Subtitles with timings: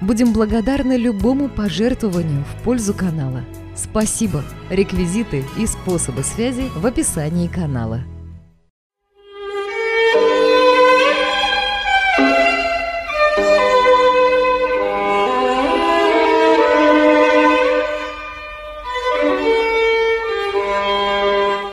[0.00, 3.44] Будем благодарны любому пожертвованию в пользу канала.
[3.76, 4.42] Спасибо!
[4.70, 8.00] Реквизиты и способы связи в описании канала.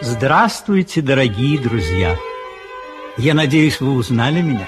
[0.01, 2.17] Здравствуйте, дорогие друзья!
[3.17, 4.67] Я надеюсь, вы узнали меня?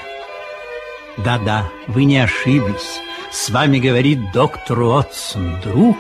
[1.18, 3.02] Да-да, вы не ошиблись.
[3.32, 5.98] С вами говорит доктор Уотсон, друг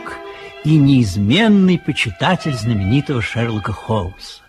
[0.64, 4.41] и неизменный почитатель знаменитого Шерлока Холмса.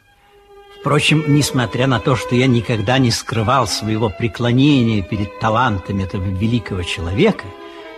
[0.80, 6.82] Впрочем, несмотря на то, что я никогда не скрывал своего преклонения перед талантами этого великого
[6.82, 7.44] человека,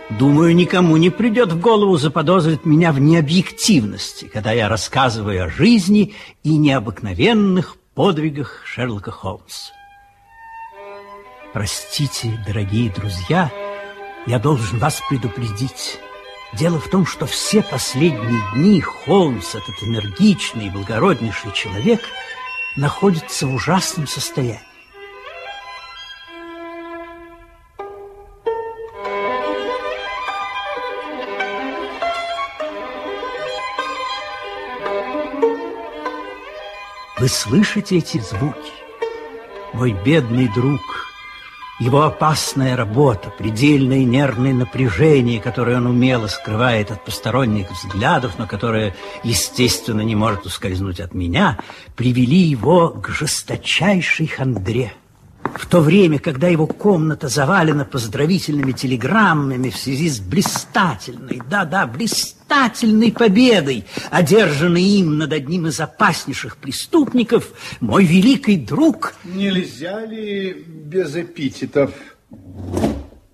[0.09, 6.13] думаю, никому не придет в голову заподозрить меня в необъективности, когда я рассказываю о жизни
[6.43, 9.71] и необыкновенных подвигах Шерлока Холмса.
[11.53, 13.49] Простите, дорогие друзья,
[14.25, 15.99] я должен вас предупредить.
[16.53, 22.01] Дело в том, что все последние дни Холмс, этот энергичный и благороднейший человек,
[22.75, 24.59] находится в ужасном состоянии.
[37.19, 38.71] Вы слышите эти звуки?
[39.73, 40.81] Мой бедный друг–
[41.83, 48.95] его опасная работа, предельное нервное напряжение, которое он умело скрывает от посторонних взглядов, но которое,
[49.23, 51.59] естественно, не может ускользнуть от меня,
[51.97, 54.93] привели его к жесточайшей хандре.
[55.55, 62.42] В то время, когда его комната завалена поздравительными телеграммами в связи с блистательной, да-да, блистательной
[63.11, 69.13] победой, одержанной им над одним из опаснейших преступников, мой великий друг...
[69.23, 71.91] Нельзя ли без эпитетов,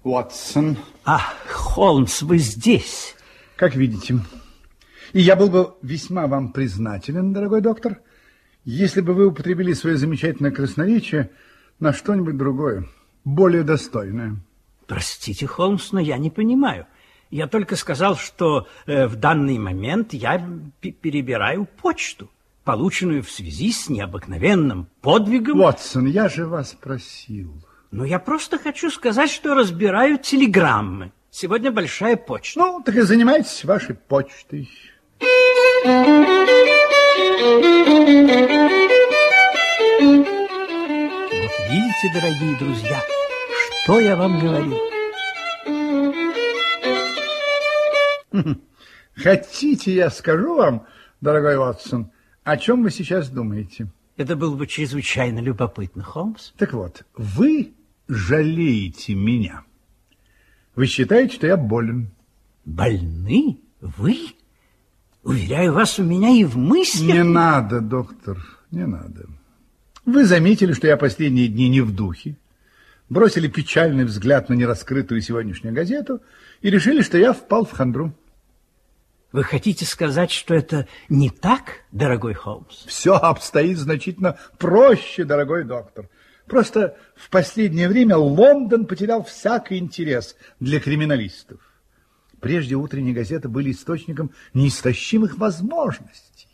[0.03, 0.77] Уотсон?
[1.05, 3.15] А, Холмс, вы здесь.
[3.55, 4.19] Как видите.
[5.13, 7.99] И я был бы весьма вам признателен, дорогой доктор,
[8.63, 11.31] если бы вы употребили свое замечательное красноречие
[11.79, 12.85] на что-нибудь другое,
[13.25, 14.37] более достойное.
[14.87, 16.85] Простите, Холмс, но я не понимаю.
[17.29, 20.43] Я только сказал, что э, в данный момент я
[20.81, 22.29] перебираю почту,
[22.63, 25.59] полученную в связи с необыкновенным подвигом...
[25.59, 27.53] Ватсон, я же вас просил.
[27.91, 31.11] Ну, я просто хочу сказать, что разбираю телеграммы.
[31.29, 32.59] Сегодня большая почта.
[32.59, 34.67] Ну, так и занимайтесь вашей почтой.
[41.69, 43.03] Видите, дорогие друзья,
[43.83, 44.98] что я вам говорю?
[49.15, 50.85] Хотите, я скажу вам,
[51.21, 52.11] дорогой Ватсон,
[52.43, 53.87] о чем вы сейчас думаете?
[54.17, 56.51] Это было бы чрезвычайно любопытно, Холмс.
[56.57, 57.73] Так вот, вы
[58.07, 59.63] жалеете меня.
[60.75, 62.11] Вы считаете, что я болен.
[62.65, 63.59] Больны?
[63.81, 64.17] Вы?
[65.23, 67.17] Уверяю вас, у меня и в мыслях...
[67.17, 68.37] Не надо, доктор,
[68.71, 69.27] не надо.
[70.05, 72.35] Вы заметили, что я последние дни не в духе,
[73.09, 76.21] бросили печальный взгляд на нераскрытую сегодняшнюю газету
[76.61, 78.13] и решили, что я впал в хандру.
[79.31, 82.85] Вы хотите сказать, что это не так, дорогой Холмс?
[82.85, 86.09] Все обстоит значительно проще, дорогой доктор.
[86.47, 91.59] Просто в последнее время Лондон потерял всякий интерес для криминалистов.
[92.39, 96.47] Прежде утренние газеты были источником неистощимых возможностей.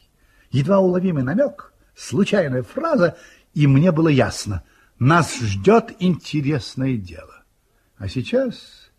[0.52, 3.18] Едва уловимый намек, случайная фраза,
[3.54, 4.64] и мне было ясно,
[5.00, 7.44] нас ждет интересное дело.
[7.98, 8.90] А сейчас...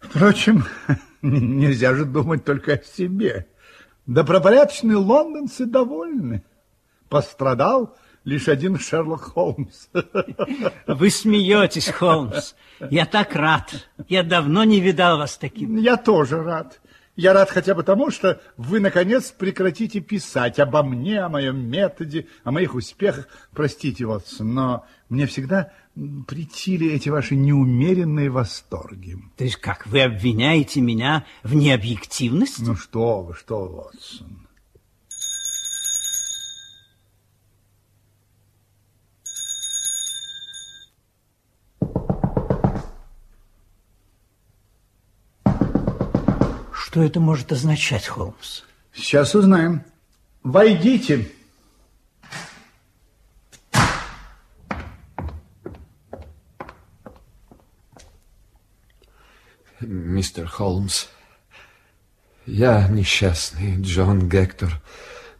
[0.00, 0.64] Впрочем,
[1.22, 3.46] нельзя же думать только о себе.
[4.06, 6.42] Добропорядочные лондонцы довольны.
[7.08, 9.88] Пострадал лишь один Шерлок Холмс.
[10.86, 12.54] Вы смеетесь, Холмс.
[12.90, 13.88] Я так рад.
[14.08, 15.76] Я давно не видал вас таким.
[15.76, 16.80] Я тоже рад.
[17.14, 22.26] Я рад хотя бы тому, что вы, наконец, прекратите писать обо мне, о моем методе,
[22.42, 23.28] о моих успехах.
[23.52, 25.72] Простите, Вотсон, но мне всегда
[26.26, 29.18] притили эти ваши неумеренные восторги.
[29.36, 32.62] То есть как, вы обвиняете меня в необъективности?
[32.62, 34.41] Ну что вы, что вы, Вотсон.
[46.92, 48.64] Что это может означать, Холмс?
[48.92, 49.82] Сейчас узнаем.
[50.42, 51.26] Войдите.
[59.80, 61.06] Мистер Холмс,
[62.44, 64.82] я несчастный Джон Гектор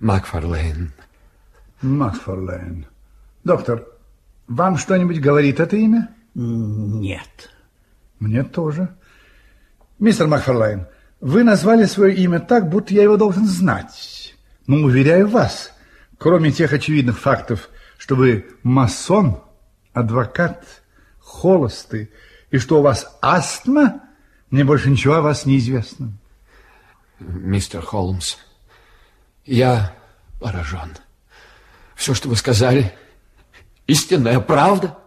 [0.01, 0.95] Макфарлейн.
[1.83, 2.87] Макфарлейн.
[3.45, 3.87] Доктор,
[4.49, 6.15] вам что-нибудь говорит это имя?
[6.35, 7.51] Нет.
[8.21, 8.97] Мне тоже.
[9.99, 10.87] Мистер Макфарлейн,
[11.23, 14.35] вы назвали свое имя так, будто я его должен знать.
[14.67, 15.73] Но, уверяю вас,
[16.19, 19.41] кроме тех очевидных фактов, что вы масон,
[19.93, 20.67] адвокат,
[21.21, 22.11] холостый,
[22.51, 24.03] и что у вас астма,
[24.51, 26.13] мне больше ничего о вас не известно.
[27.21, 28.37] Мистер Холмс,
[29.47, 29.95] я
[30.41, 30.91] поражен.
[31.95, 32.93] Все, что вы сказали,
[33.87, 34.99] истинная правда.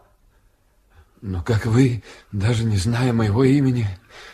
[1.22, 3.90] Но как вы, даже не зная моего имени,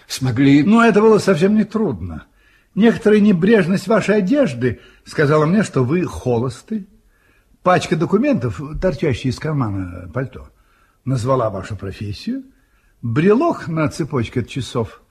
[0.08, 0.64] смогли...
[0.64, 2.26] Ну, это было совсем не трудно.
[2.76, 6.88] Некоторая небрежность вашей одежды сказала мне, что вы холосты.
[7.64, 10.50] Пачка документов, торчащая из кармана пальто,
[11.06, 12.44] назвала вашу профессию.
[13.02, 15.02] Брелок на цепочке от часов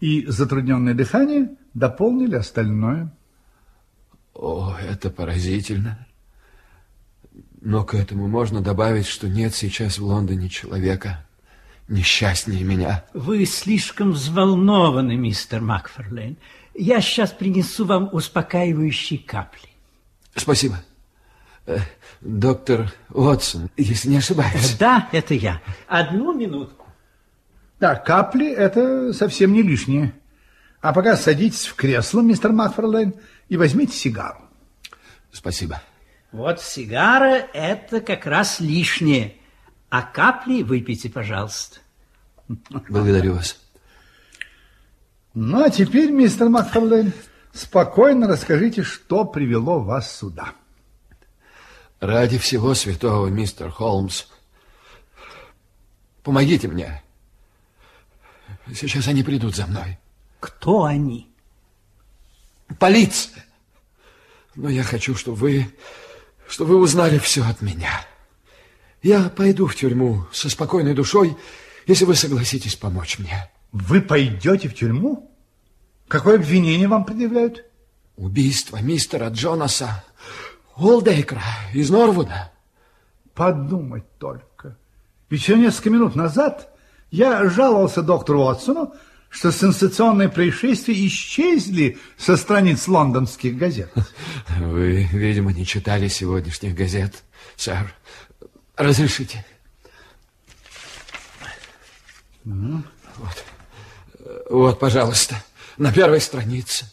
[0.00, 3.14] и затрудненное дыхание дополнили остальное.
[4.34, 6.06] О, это поразительно.
[7.60, 11.24] Но к этому можно добавить, что нет сейчас в Лондоне человека
[11.92, 13.04] несчастнее меня.
[13.14, 16.36] Вы слишком взволнованы, мистер Макферлейн.
[16.74, 19.68] Я сейчас принесу вам успокаивающие капли.
[20.34, 20.82] Спасибо.
[21.66, 21.78] Э,
[22.20, 24.76] доктор Уотсон, если не ошибаюсь.
[24.78, 25.60] Да, это я.
[25.86, 26.86] Одну минутку.
[27.78, 30.14] Да, капли– это совсем не лишнее.
[30.80, 33.14] А пока садитесь в кресло, мистер Макферлейн,
[33.48, 34.40] и возьмите сигару.
[35.30, 35.82] Спасибо.
[36.32, 39.34] Вот сигара– это как раз лишнее.
[39.90, 41.81] А капли выпейте, пожалуйста.
[42.88, 43.58] Благодарю вас.
[45.34, 47.12] Ну, а теперь, мистер Макферлейн,
[47.52, 50.52] спокойно расскажите, что привело вас сюда.
[52.00, 54.24] Ради всего святого, мистер Холмс,
[56.22, 57.02] помогите мне.
[58.74, 59.98] Сейчас они придут за мной.
[60.40, 61.30] Кто они?
[62.78, 63.44] Полиция.
[64.54, 65.74] Но я хочу, чтобы вы,
[66.48, 68.04] чтобы вы узнали все от меня.
[69.02, 71.36] Я пойду в тюрьму со спокойной душой,
[71.86, 73.50] если вы согласитесь помочь мне.
[73.72, 75.30] Вы пойдете в тюрьму?
[76.08, 77.64] Какое обвинение вам предъявляют?
[78.16, 80.04] Убийство мистера Джонаса
[80.76, 81.42] Уолдейкера
[81.72, 82.52] из Норвуда.
[83.34, 84.76] Подумать только.
[85.30, 86.68] Еще несколько минут назад
[87.10, 88.94] я жаловался доктору Уотсону,
[89.30, 93.90] что сенсационные происшествия исчезли со страниц лондонских газет.
[94.58, 97.24] Вы, видимо, не читали сегодняшних газет,
[97.56, 97.94] сэр.
[98.76, 99.44] Разрешите?
[102.44, 102.82] Ну?
[103.16, 103.44] Вот.
[104.50, 105.36] Вот, пожалуйста,
[105.76, 106.86] на первой странице.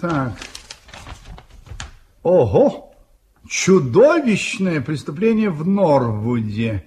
[0.00, 0.32] Так.
[2.22, 2.94] Ого!
[3.48, 6.86] Чудовищное преступление в Норвуде.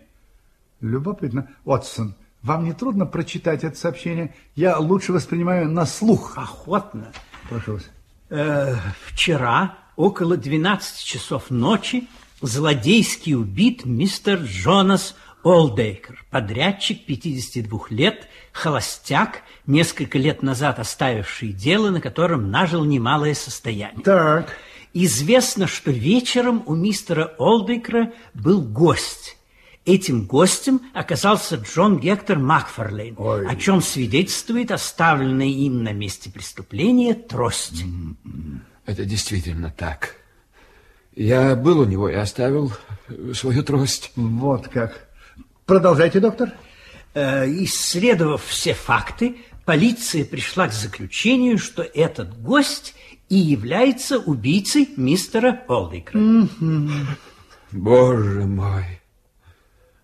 [0.81, 1.50] Любопытно.
[1.65, 4.33] Watson, вам не трудно прочитать это сообщение?
[4.56, 6.38] Я лучше воспринимаю на слух.
[6.38, 7.12] Охотно.
[7.50, 7.83] Прошу вас.
[8.29, 8.75] Э,
[9.07, 12.07] вчера около 12 часов ночи
[12.41, 15.15] злодейски убит мистер Джонас
[15.45, 24.03] Олдейкер, подрядчик 52 лет, холостяк, несколько лет назад оставивший дело, на котором нажил немалое состояние.
[24.03, 24.58] Так.
[24.96, 29.38] Известно, что вечером у мистера Олдейкера был гость.
[29.86, 33.48] Этим гостем оказался Джон Гектор Макфарлейн, Ой.
[33.48, 37.84] о чем свидетельствует оставленная им на месте преступления трость.
[38.88, 40.15] Это действительно так.
[41.15, 42.74] Я был у него и оставил
[43.36, 44.12] свою трость.
[44.15, 45.04] Вот как.
[45.65, 46.51] Продолжайте, доктор.
[47.15, 52.93] Э, исследовав все факты, полиция пришла к заключению, что этот гость
[53.29, 56.48] и является убийцей мистера Олдейкера.
[57.72, 59.01] Боже мой,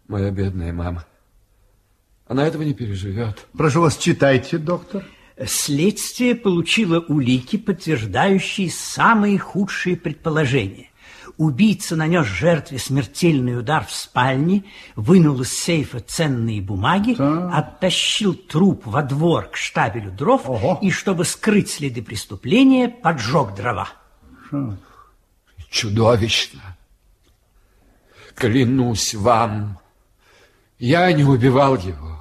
[0.08, 1.06] моя бедная мама.
[2.27, 3.46] Она этого не переживет.
[3.53, 5.06] Прошу вас, читайте, доктор.
[5.46, 10.90] Следствие получило улики, подтверждающие самые худшие предположения.
[11.38, 17.50] Убийца нанес жертве смертельный удар в спальне, вынул из сейфа ценные бумаги, Так.
[17.54, 20.80] оттащил труп во двор к штабелю дров Ого.
[20.82, 23.90] и, чтобы скрыть следы преступления, поджег дрова.
[25.70, 26.78] Чудовищно.
[28.36, 29.80] Клянусь вам,
[30.80, 32.20] я не убивал его.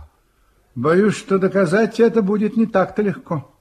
[0.74, 3.52] Боюсь, что доказать это будет не так-то легко.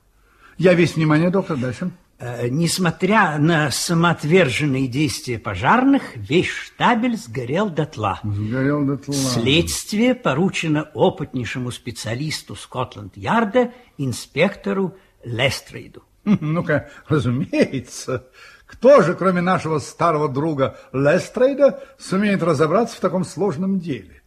[0.57, 1.91] Я весь внимание, доктор, дальше.
[2.19, 8.19] Э, Несмотря на самоотверженные действия пожарных, весь штабель сгорел дотла.
[8.23, 9.13] Сгорел дотла.
[9.13, 16.03] Следствие поручено опытнейшему специалисту Скотланд-Ярда, инспектору Лестрейду.
[16.25, 18.27] Ну-ка, разумеется.
[18.65, 24.18] Кто же, кроме нашего старого друга Лестрейда, сумеет разобраться в таком сложном деле?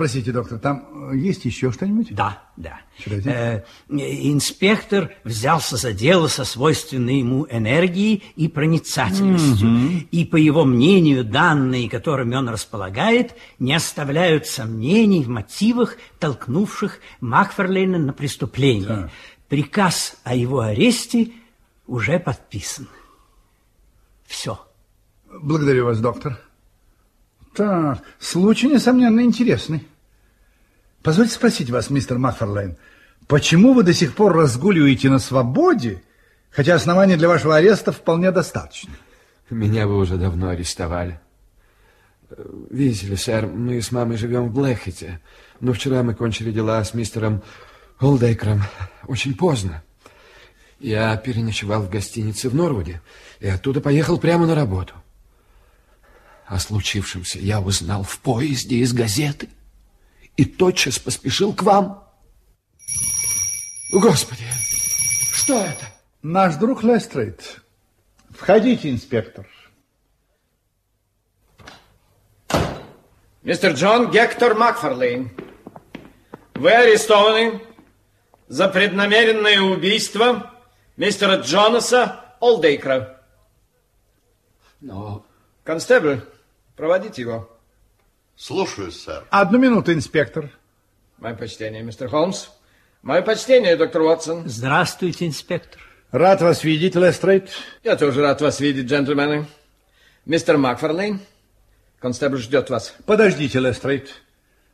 [0.00, 2.14] Простите, доктор, там есть еще что-нибудь?
[2.14, 2.80] Да, да.
[2.96, 3.28] Читайте.
[3.28, 9.68] Э, инспектор взялся за дело со свойственной ему энергией и проницательностью.
[10.10, 17.98] И, по его мнению, данные, которыми он располагает, не оставляют сомнений в мотивах, толкнувших Макферлейна
[17.98, 18.86] на преступление.
[18.86, 19.10] Так.
[19.50, 21.32] Приказ о его аресте
[21.86, 22.88] уже подписан.
[24.26, 24.58] Все.
[25.42, 26.40] Благодарю вас, доктор.
[27.54, 29.86] Так, случай, несомненно, интересный.
[31.02, 32.76] Позвольте спросить вас, мистер Макферлейн,
[33.26, 36.02] почему вы до сих пор разгуливаете на свободе,
[36.50, 38.92] хотя оснований для вашего ареста вполне достаточно?
[39.48, 41.20] Меня вы уже давно арестовали.
[42.70, 45.20] Видите ли, сэр, мы с мамой живем в Блэхете,
[45.58, 47.42] но вчера мы кончили дела с мистером
[47.98, 48.62] Олдейкером
[49.08, 49.82] очень поздно.
[50.78, 53.02] Я переночевал в гостинице в Норвуде
[53.40, 54.94] и оттуда поехал прямо на работу.
[56.46, 59.48] О случившемся я узнал в поезде из газеты
[60.40, 62.02] и тотчас поспешил к вам.
[63.92, 64.46] Господи,
[65.34, 65.84] что это?
[66.22, 67.60] Наш друг Лестрейд.
[68.30, 69.46] Входите, инспектор.
[73.42, 75.30] Мистер Джон Гектор Макфарлейн,
[76.54, 77.60] вы арестованы
[78.48, 80.54] за преднамеренное убийство
[80.96, 83.22] мистера Джонаса Олдейкра.
[84.80, 85.26] Но
[85.64, 86.24] Констебль,
[86.76, 87.59] проводите его.
[88.40, 89.26] Слушаюсь, сэр.
[89.28, 90.50] Одну минуту, инспектор.
[91.18, 92.46] Мое почтение, мистер Холмс.
[93.02, 94.48] Мое почтение, доктор Уотсон.
[94.48, 95.78] Здравствуйте, инспектор.
[96.10, 97.50] Рад вас видеть, Лестрейд.
[97.84, 99.44] Я тоже рад вас видеть, джентльмены.
[100.24, 101.20] Мистер Макфарлейн,
[101.98, 102.94] констебль ждет вас.
[103.04, 104.08] Подождите, Лестрейд.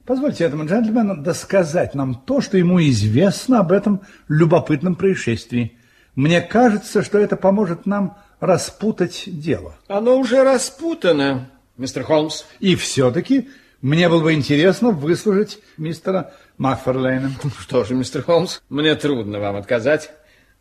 [0.05, 5.77] Позвольте этому джентльмену досказать нам то, что ему известно об этом любопытном происшествии.
[6.15, 9.75] Мне кажется, что это поможет нам распутать дело.
[9.89, 12.45] Оно уже распутано, мистер Холмс.
[12.61, 13.49] И все-таки
[13.83, 17.33] мне было бы интересно выслушать мистера Макферлейна.
[17.61, 20.11] Что же, мистер Холмс, мне трудно вам отказать.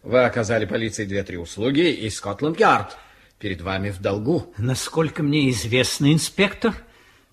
[0.03, 2.95] Вы оказали полиции две-три услуги, и Скотланд-Ярд
[3.39, 4.53] перед вами в долгу.
[4.57, 6.73] Насколько мне известно, инспектор,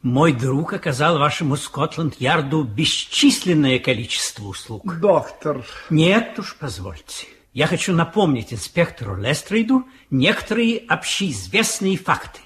[0.03, 4.83] мой друг оказал вашему Скотланд-Ярду бесчисленное количество услуг.
[5.01, 7.27] Доктор, Нет уж, позвольте.
[7.53, 12.41] Я хочу напомнить инспектору Лестрейду некоторые общеизвестные факты.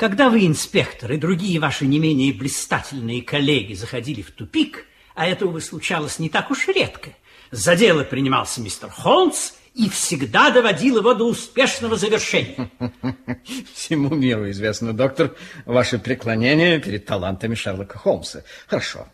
[0.00, 5.44] Когда вы, инспектор, и другие ваши не менее блистательные коллеги заходили в тупик, а это,
[5.44, 7.10] увы, случалось не так уж редко,
[7.50, 12.70] за дело принимался мистер Холмс и всегда доводил его до успешного завершения.
[13.74, 18.42] Всему миру известно, доктор, ваше преклонение перед талантами Шерлока Холмса.
[18.68, 19.06] Хорошо,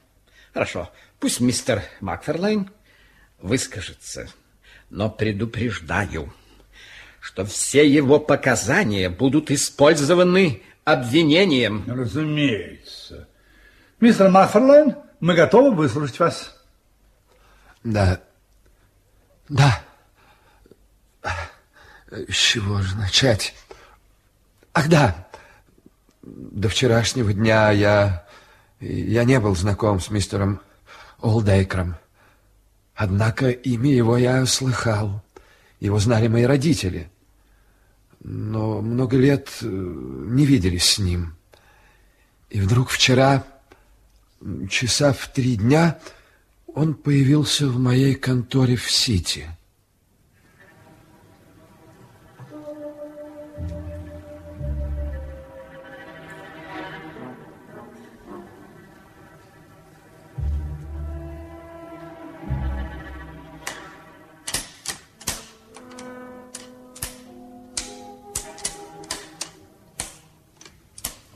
[0.54, 0.88] хорошо.
[1.18, 2.70] Пусть мистер Макферлейн
[3.42, 4.28] выскажется,
[4.90, 6.32] но предупреждаю,
[7.18, 11.84] что все его показания будут использованы обвинением.
[11.88, 13.28] разумеется.
[14.00, 16.54] Мистер Макферлейн, мы готовы выслушать вас.
[17.82, 18.20] Да.
[19.48, 19.82] Да.
[22.10, 23.52] С чего же начать?
[24.72, 25.26] Ах, да.
[26.22, 28.24] До вчерашнего дня я...
[28.78, 30.60] Я не был знаком с мистером
[31.20, 31.96] Олдейкером.
[32.94, 35.24] Однако имя его я слыхал.
[35.80, 37.10] Его знали мои родители.
[38.28, 41.36] Но много лет э, не виделись с ним.
[42.50, 43.44] И вдруг вчера,
[44.68, 46.00] часа в три дня,
[46.66, 49.55] он появился в моей конторе в Сити.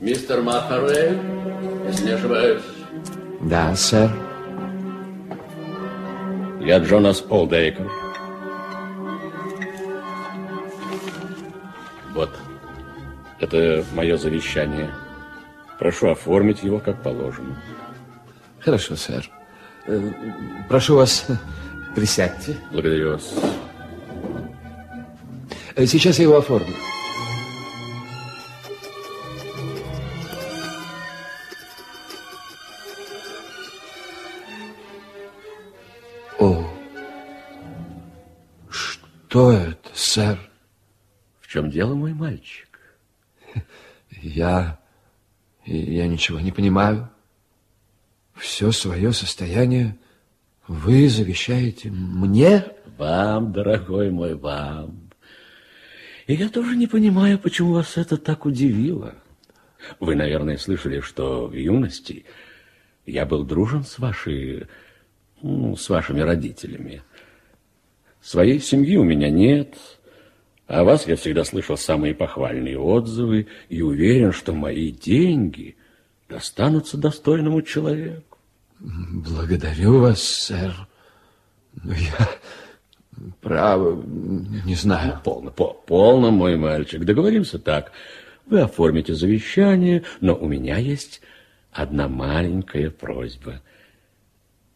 [0.01, 1.19] Мистер Макфарлейн,
[1.87, 2.63] если не ошибаюсь.
[3.41, 4.09] Да, сэр.
[6.59, 7.87] Я Джонас Олдейкер.
[12.15, 12.31] Вот.
[13.39, 14.89] Это мое завещание.
[15.77, 17.55] Прошу оформить его как положено.
[18.59, 19.29] Хорошо, сэр.
[19.85, 20.11] Э,
[20.67, 21.27] Прошу вас,
[21.95, 22.57] присядьте.
[22.71, 23.33] Благодарю вас.
[25.75, 26.73] Э, Сейчас я его оформлю.
[42.21, 42.69] Мальчик?
[44.21, 44.79] Я...
[45.65, 47.09] я ничего не понимаю.
[48.35, 49.97] Все свое состояние
[50.67, 52.65] Вы завещаете мне?
[52.97, 55.09] Вам, дорогой мой, вам.
[56.27, 59.15] И я тоже не понимаю, почему вас это так удивило.
[59.99, 62.25] Вы, наверное, слышали, что в юности
[63.07, 64.67] я был дружен с вашей,
[65.41, 67.01] ну, с вашими родителями.
[68.21, 69.75] Своей семьи у меня нет,
[70.71, 75.75] а вас я всегда слышал самые похвальные отзывы и уверен, что мои деньги
[76.29, 78.37] достанутся достойному человеку.
[78.79, 80.87] Благодарю вас, сэр.
[81.83, 82.29] Но я,
[83.41, 85.19] право, не знаю.
[85.25, 87.03] Полно, по, полно, мой мальчик.
[87.03, 87.91] Договоримся так.
[88.45, 91.19] Вы оформите завещание, но у меня есть
[91.73, 93.61] одна маленькая просьба.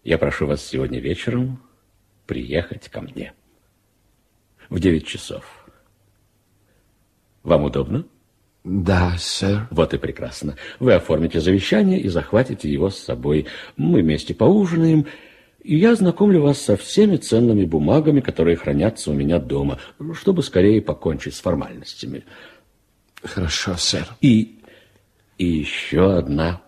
[0.04, 1.64] Я прошу вас сегодня вечером
[2.28, 3.34] приехать ко мне
[4.70, 5.65] в девять часов.
[7.46, 8.06] Вам удобно?
[8.64, 9.68] Да, сэр.
[9.70, 10.56] Вот и прекрасно.
[10.80, 13.46] Вы оформите завещание и захватите его с собой.
[13.78, 15.06] Мы вместе поужинаем,
[15.62, 19.80] и я знакомлю вас со всеми ценными бумагами, которые хранятся у меня дома,
[20.14, 22.26] чтобы скорее покончить с формальностями.
[23.22, 24.08] Хорошо, сэр.
[24.22, 24.60] И,
[25.38, 26.64] и еще одна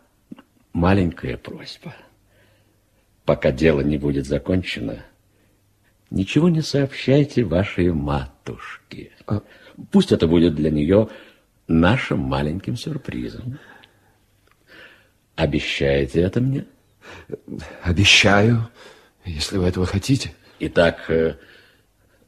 [0.73, 1.95] маленькая просьба.
[3.25, 5.03] Пока дело не будет закончено,
[6.09, 9.11] ничего не сообщайте вашей матушке.
[9.25, 9.41] А...
[9.91, 11.09] Пусть это будет для нее
[11.67, 13.59] нашим маленьким сюрпризом.
[15.35, 16.65] Обещаете это мне?
[17.83, 18.69] Обещаю,
[19.23, 20.33] если вы этого хотите.
[20.59, 21.35] Итак, э,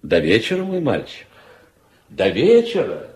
[0.03, 1.25] до вечера, мой мальчик.
[2.09, 3.09] До вечера.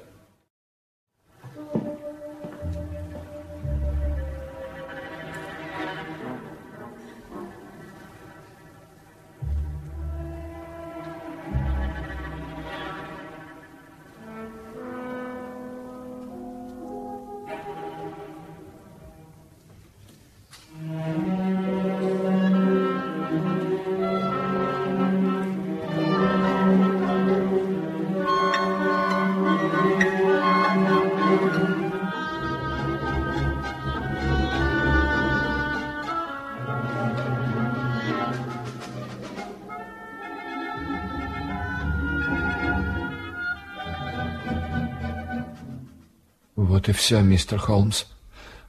[47.03, 48.05] Все, мистер Холмс,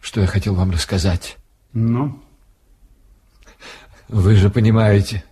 [0.00, 1.36] что я хотел вам рассказать.
[1.72, 2.20] Ну?
[4.08, 5.22] Вы же понимаете,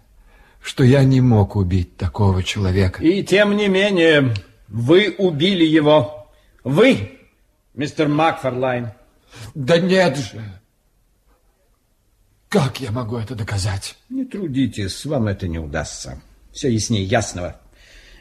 [0.62, 3.02] что я не мог убить такого человека.
[3.02, 4.36] И тем не менее,
[4.68, 6.30] вы убили его.
[6.62, 7.18] Вы,
[7.74, 8.92] мистер Макфарлайн.
[9.56, 10.40] Да нет же.
[12.48, 13.96] Как я могу это доказать?
[14.10, 16.22] Не трудитесь, вам это не удастся.
[16.52, 17.60] Все яснее ясного.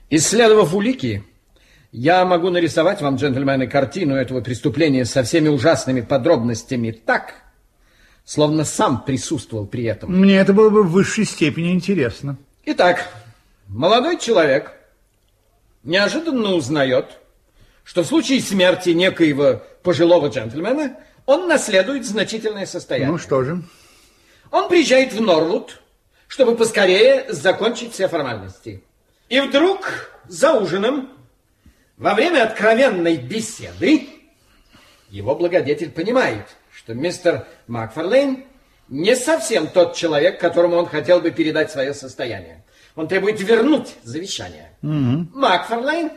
[0.09, 1.23] Исследовав улики,
[1.91, 7.35] я могу нарисовать вам, джентльмены, картину этого преступления со всеми ужасными подробностями так,
[8.23, 10.11] словно сам присутствовал при этом.
[10.11, 12.37] Мне это было бы в высшей степени интересно.
[12.65, 13.07] Итак,
[13.67, 14.73] молодой человек
[15.83, 17.17] неожиданно узнает,
[17.83, 23.11] что в случае смерти некоего пожилого джентльмена он наследует значительное состояние.
[23.11, 23.61] Ну что же?
[24.49, 25.81] Он приезжает в Норвуд,
[26.27, 28.83] чтобы поскорее закончить все формальности.
[29.27, 31.09] И вдруг за ужином
[32.01, 34.07] во время откровенной беседы
[35.11, 38.43] его благодетель понимает, что мистер Макфарлейн
[38.89, 42.63] не совсем тот человек, которому он хотел бы передать свое состояние.
[42.95, 44.71] Он требует вернуть завещание.
[44.81, 45.39] Угу.
[45.39, 46.11] Макфарлейн,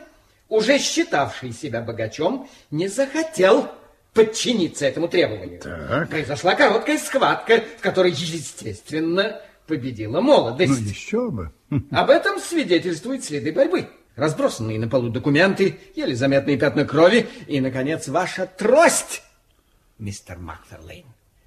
[0.49, 3.69] уже считавший себя богачом, не захотел
[4.13, 5.61] подчиниться этому требованию.
[5.61, 6.09] Так.
[6.09, 10.81] Произошла короткая схватка, в которой, естественно, победила молодость.
[10.81, 11.51] Ну, еще бы.
[11.91, 18.07] Об этом свидетельствуют следы борьбы разбросанные на полу документы, еле заметные пятна крови и, наконец,
[18.07, 19.23] ваша трость,
[19.97, 21.05] мистер Макферлейн,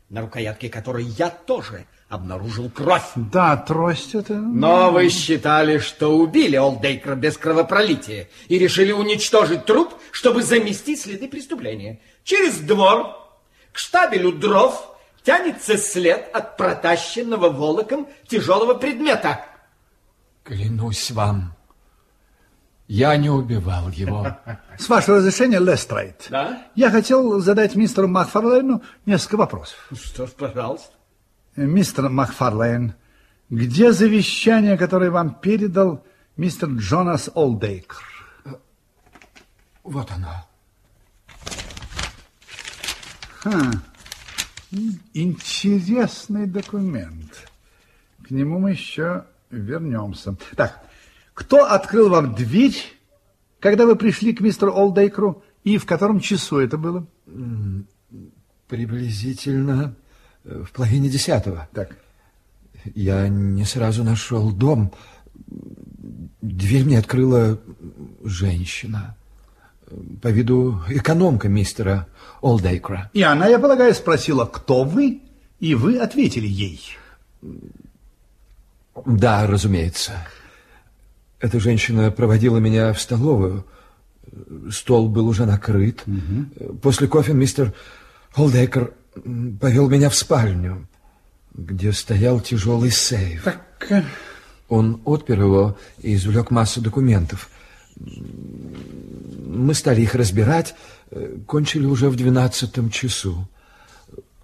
[0.09, 3.11] на рукоятке которой я тоже обнаружил кровь.
[3.17, 4.35] Да, трость это...
[4.35, 11.29] Но вы считали, что убили Олдейкера без кровопролития и решили уничтожить труп, чтобы заместить следы
[11.29, 12.01] преступления.
[12.25, 13.15] Через двор
[13.73, 19.45] к штабелю дров тянется след от протащенного волоком тяжелого предмета.
[20.43, 21.58] Клянусь вам,
[22.88, 24.38] я не убивал его.
[24.79, 26.27] С вашего разрешения, Лестрейд.
[26.31, 26.66] Да?
[26.74, 29.77] Я хотел задать мистеру Макфарлейну несколько вопросов.
[29.92, 30.94] Что ж, пожалуйста.
[31.55, 32.94] Мистер Макфарлейн,
[33.51, 36.05] где завещание, которое вам передал
[36.37, 38.03] мистер Джонас Олдейкер?
[39.85, 40.46] Вот оно.
[43.40, 43.70] Ха.
[45.12, 47.51] Интересный документ.
[48.27, 50.37] К нему мы еще вернемся.
[50.57, 50.88] Так,
[51.38, 52.74] кто открыл вам дверь,
[53.61, 57.07] когда вы пришли к мистеру Олдейкеру, и в котором часу это было?
[58.66, 59.94] Приблизительно
[60.42, 61.68] в половине десятого.
[61.72, 61.96] Так.
[62.96, 64.92] Я не сразу нашел дом.
[66.42, 67.61] Дверь мне открыла
[68.24, 69.16] женщина.
[70.20, 72.09] По виду экономка мистера
[72.40, 73.11] Олдейкра.
[73.12, 75.22] И она, я полагаю, спросила, кто вы,
[75.61, 76.81] и вы ответили ей.
[79.07, 80.14] Да, разумеется.
[81.40, 83.64] Эта женщина проводила меня в столовую.
[84.70, 86.03] Стол был уже накрыт.
[86.07, 86.79] Угу.
[86.79, 87.72] После кофе мистер
[88.35, 88.92] Олдейкер
[89.61, 90.87] повел меня в спальню,
[91.55, 93.44] где стоял тяжелый сейф.
[93.44, 94.05] Так...
[94.68, 97.48] Он отпер его и извлек массу документов.
[97.96, 100.74] Мы стали их разбирать,
[101.46, 103.48] кончили уже в двенадцатом часу.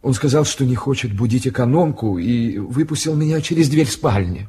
[0.00, 4.48] Он сказал, что не хочет будить экономку, и выпустил меня через дверь спальни.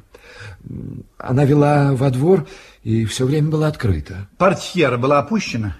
[1.18, 2.46] Она вела во двор,
[2.82, 4.28] и все время была открыта.
[4.38, 5.76] Портьера была опущена?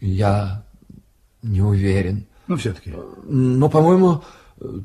[0.00, 0.62] Я
[1.42, 2.26] не уверен.
[2.46, 2.94] Ну, все-таки.
[3.24, 4.22] Но, по-моему,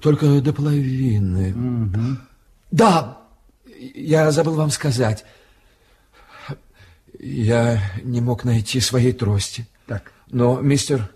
[0.02, 1.54] только до половины.
[1.54, 2.18] Угу.
[2.72, 3.18] Да,
[3.96, 5.26] я забыл вам сказать.
[7.20, 9.68] Я не мог найти своей трости.
[9.88, 10.12] Так.
[10.30, 11.10] Но мистер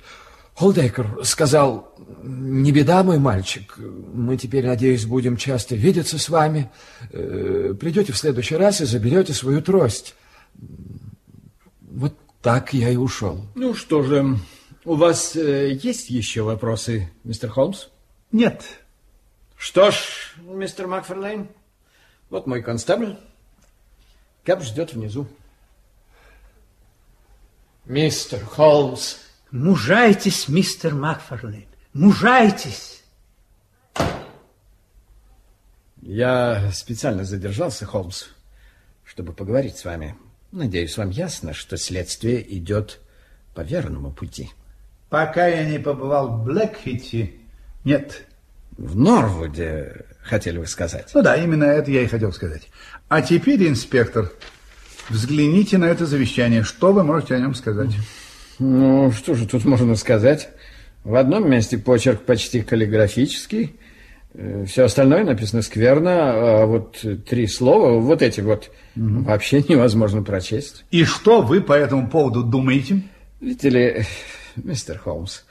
[0.53, 6.71] Холдейкер сказал, не беда, мой мальчик, мы теперь, надеюсь, будем часто видеться с вами.
[7.11, 10.15] Э, придете в следующий раз и заберете свою трость.
[11.81, 13.45] Вот так я и ушел.
[13.55, 14.37] Ну что же,
[14.85, 17.87] у вас э, есть еще вопросы, мистер Холмс?
[18.31, 18.63] Нет.
[19.57, 21.49] Что ж, мистер Макферлейн,
[22.29, 23.17] вот мой констабль.
[24.43, 25.27] Кэп ждет внизу.
[27.85, 29.17] Мистер Холмс.
[29.51, 31.67] Мужайтесь, мистер Макферлейн,
[31.97, 33.03] мужайтесь.
[36.01, 38.25] Я специально задержался, Холмс,
[39.03, 40.15] чтобы поговорить с вами.
[40.51, 43.01] Надеюсь, вам ясно, что следствие идет
[43.53, 44.51] по верному пути.
[45.09, 47.33] Пока я не побывал в Блэкхите,
[47.83, 48.25] нет.
[48.77, 51.09] В Норвуде, хотели вы сказать?
[51.13, 52.69] Ну да, именно это я и хотел сказать.
[53.09, 54.31] А теперь, инспектор,
[55.09, 56.63] взгляните на это завещание.
[56.63, 57.89] Что вы можете о нем сказать?
[58.59, 60.49] Ну, что же тут можно сказать?
[61.07, 63.77] В одном месте почерк почти каллиграфический,
[64.33, 69.21] э, все остальное написано скверно, а вот три слова, вот эти вот, угу.
[69.21, 70.83] вообще невозможно прочесть.
[70.91, 73.03] И что вы по этому поводу думаете?
[73.39, 74.05] Видите ли,
[74.57, 75.43] мистер Холмс,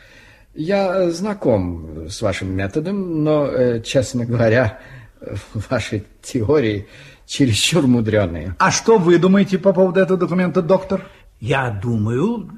[0.55, 4.79] я знаком с вашим методом, но, э, честно говоря,
[5.71, 6.87] ваши теории
[7.25, 8.55] чересчур мудреные.
[8.59, 11.07] А что вы думаете по поводу этого документа, доктор?
[11.41, 12.51] Я думаю,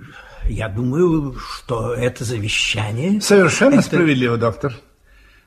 [0.48, 3.20] я думаю, что это завещание...
[3.20, 3.82] Совершенно это...
[3.82, 4.74] справедливо, доктор.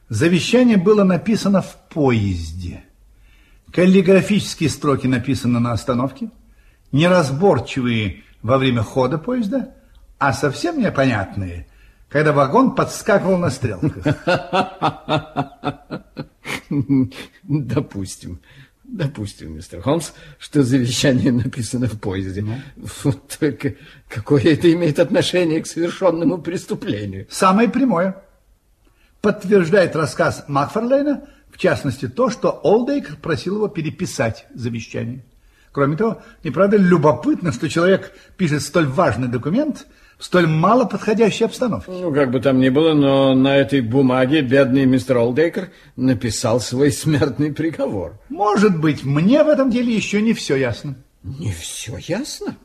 [0.10, 2.84] Завещание было написано в поезде.
[3.72, 6.30] Каллиграфические строки написаны на остановке,
[6.92, 9.74] неразборчивые во время хода поезда,
[10.20, 11.68] а совсем непонятные,
[12.10, 14.04] когда вагон подскакивал на стрелках.
[17.44, 18.42] Допустим.
[18.92, 22.42] Допустим, мистер Холмс, что завещание написано в поезде.
[22.42, 22.56] Ну?
[23.04, 23.76] Вот только
[24.10, 27.26] какое это имеет отношение к совершенному преступлению?
[27.30, 28.22] Самое прямое.
[29.22, 35.24] Подтверждает рассказ Макфарлейна, в частности, то, что Олдейкер просил его переписать завещание.
[35.72, 39.88] Кроме того, не правда любопытно, что человек пишет столь важный документ–
[40.22, 41.92] столь мало подходящей обстановке.
[41.92, 46.92] Ну, как бы там ни было, но на этой бумаге бедный мистер Олдейкер написал свой
[46.92, 48.20] смертный приговор.
[48.30, 50.96] Может быть, мне в этом деле еще не все ясно.
[51.24, 52.56] Не все ясно?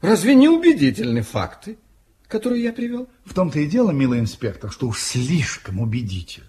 [0.00, 1.78] Разве не убедительны факты,
[2.28, 3.08] которые я привел?
[3.24, 6.48] В том-то и дело, милый инспектор, что уж слишком убедительны.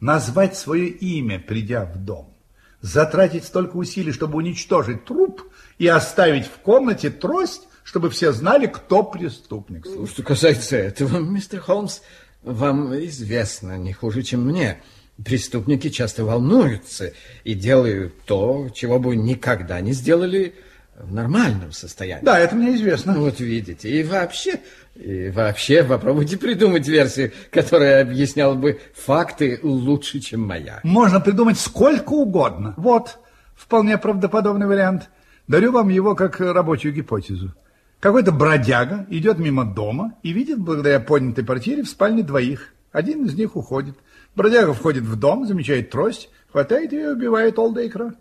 [0.00, 2.34] Назвать свое имя, придя в дом,
[2.80, 5.42] затратить столько усилий, чтобы уничтожить труп
[5.78, 9.84] и оставить в комнате трость, чтобы все знали, кто преступник.
[10.08, 12.02] Что касается этого, мистер Холмс,
[12.44, 14.80] вам известно не хуже, чем мне.
[15.24, 20.54] Преступники часто волнуются и делают то, чего бы никогда не сделали
[21.00, 22.24] в нормальном состоянии.
[22.24, 23.14] Да, это мне известно.
[23.14, 24.60] Вот видите, и вообще,
[24.94, 30.78] и вообще попробуйте придумать версию, которая объясняла бы факты лучше, чем моя.
[30.84, 32.72] Можно придумать сколько угодно.
[32.76, 33.18] Вот,
[33.56, 35.10] вполне правдоподобный вариант.
[35.48, 37.52] Дарю вам его как рабочую гипотезу.
[38.00, 42.72] Какой-то бродяга идет мимо дома и видит, благодаря поднятой портьере, в спальне двоих.
[42.92, 43.94] Один из них уходит.
[44.34, 48.14] Бродяга входит в дом, замечает трость, хватает ее и убивает Олдейкера.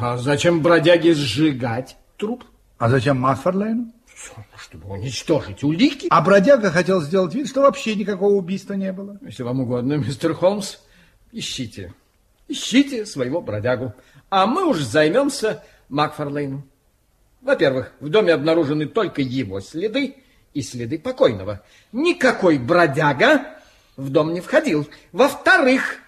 [0.00, 2.44] А зачем бродяге сжигать труп?
[2.78, 3.92] А зачем Макфарлейну?
[4.56, 6.06] Чтобы уничтожить улики.
[6.10, 9.18] А бродяга хотел сделать вид, что вообще никакого убийства не было.
[9.20, 10.76] Если вам угодно, мистер Холмс,
[11.32, 11.92] ищите.
[12.46, 13.94] Ищите своего бродягу.
[14.30, 16.64] А мы уж займемся Макфарлейном.
[17.44, 20.16] Во-первых, в доме обнаружены только его следы
[20.54, 21.62] и следы покойного.
[21.92, 23.58] Никакой бродяга
[23.96, 24.88] в дом не входил.
[25.12, 25.98] Во-вторых,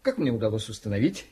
[0.00, 1.26] как мне удалось установить,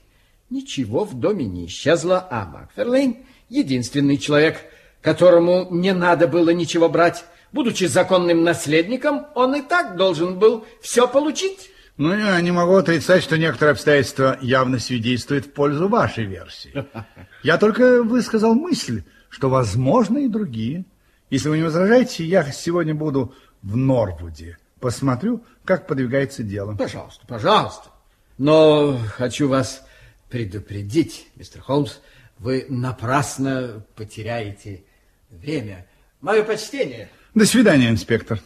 [0.51, 3.17] ничего в доме не исчезло, а Макферлейн—
[3.49, 4.59] единственный человек,
[5.01, 7.25] которому не надо было ничего брать.
[7.53, 11.71] Будучи законным наследником, он и так должен был все получить.
[11.97, 16.87] Ну, я не могу отрицать, что некоторые обстоятельства явно свидетельствуют в пользу вашей версии.
[17.43, 20.85] Я только высказал мысль, что возможны и другие.
[21.31, 24.59] Если вы не возражаете, я сегодня буду в Норвуде.
[24.81, 26.75] Посмотрю, как подвигается дело.
[26.75, 27.91] Пожалуйста, пожалуйста.
[28.37, 29.87] Но хочу вас
[30.29, 31.99] предупредить, мистер Холмс,
[32.39, 34.85] вы напрасно потеряете
[35.29, 35.87] время.
[36.21, 37.11] Мое почтение.
[37.35, 38.41] До свидания, инспектор.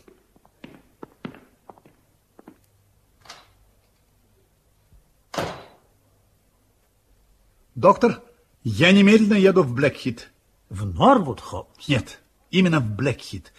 [7.75, 8.23] Доктор,
[8.63, 10.31] я немедленно еду в Блэкхит.
[10.71, 11.89] В Норвуд, Холмс?
[11.89, 13.53] Нет, именно в Блэкхит.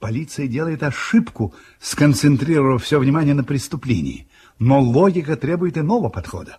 [0.00, 4.28] Полиция делает ошибку, сконцентрировав все внимание на преступлении.
[4.58, 6.58] Но логика требует иного подхода.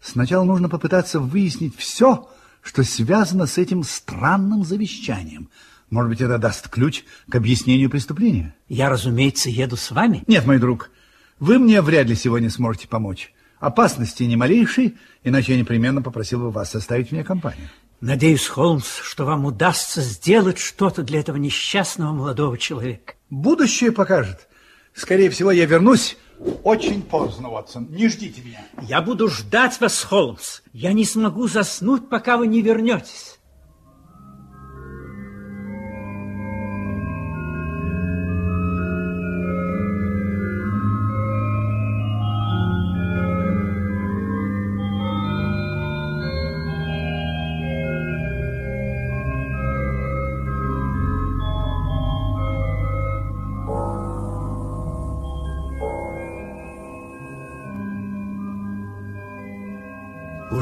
[0.00, 2.28] Сначала нужно попытаться выяснить все,
[2.62, 5.50] что связано с этим странным завещанием.
[5.90, 8.54] Может быть, это даст ключ к объяснению преступления?
[8.68, 10.24] Я, разумеется, еду с вами.
[10.26, 10.90] Нет, мой друг,
[11.38, 13.32] вы мне вряд ли сегодня сможете помочь.
[13.60, 17.68] Опасности ни малейшей, иначе я непременно попросил бы вас составить мне компанию.
[18.00, 23.14] Надеюсь, Холмс, что вам удастся сделать что-то для этого несчастного молодого человека.
[23.28, 24.48] Будущее покажет.
[24.94, 26.16] Скорее всего, я вернусь
[26.64, 27.88] очень поздно, Уотсон.
[27.90, 28.64] Не ждите меня.
[28.80, 30.62] Я буду ждать вас, Холмс.
[30.72, 33.39] Я не смогу заснуть, пока вы не вернетесь.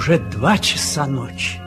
[0.08, 1.58] Уже два часа ночи.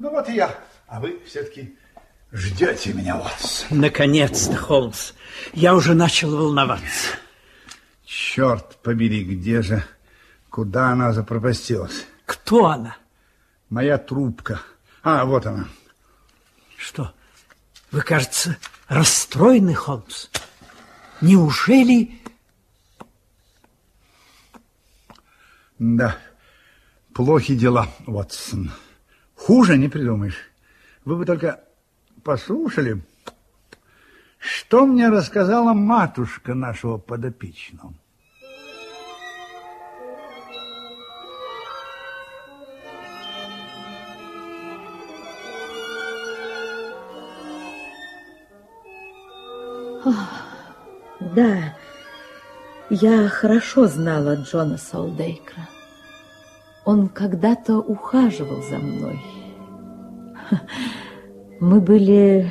[0.00, 0.52] Ну вот и я.
[0.88, 1.78] А вы все-таки
[2.32, 3.80] ждете меня, Уотсон.
[3.80, 5.12] Наконец-то, Холмс.
[5.52, 7.08] Я уже начал волноваться.
[8.04, 9.84] Черт побери, где же,
[10.48, 12.06] куда она запропастилась?
[12.26, 12.96] Кто она?
[13.68, 14.60] Моя трубка.
[15.02, 15.68] А, вот она.
[16.76, 17.12] Что,
[17.90, 18.56] вы, кажется,
[18.88, 20.28] расстроены, Холмс?
[21.20, 22.20] Неужели...
[25.78, 26.18] Да,
[27.14, 28.70] плохи дела, Уотсон.
[29.34, 30.36] Хуже не придумаешь.
[31.06, 31.64] Вы бы только
[32.22, 33.02] послушали,
[34.38, 37.92] что мне рассказала матушка нашего подопечного.
[51.20, 51.76] Да,
[52.88, 55.68] я хорошо знала Джона Солдейкра.
[56.84, 59.20] Он когда-то ухаживал за мной.
[61.60, 62.50] Мы были...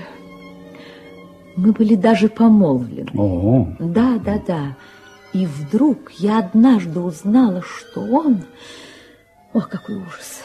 [1.56, 3.12] Мы были даже помолвлены.
[3.16, 4.78] О, Да, да, да.
[5.34, 8.44] И вдруг я однажды узнала, что он...
[9.54, 10.44] Ох, какой ужас!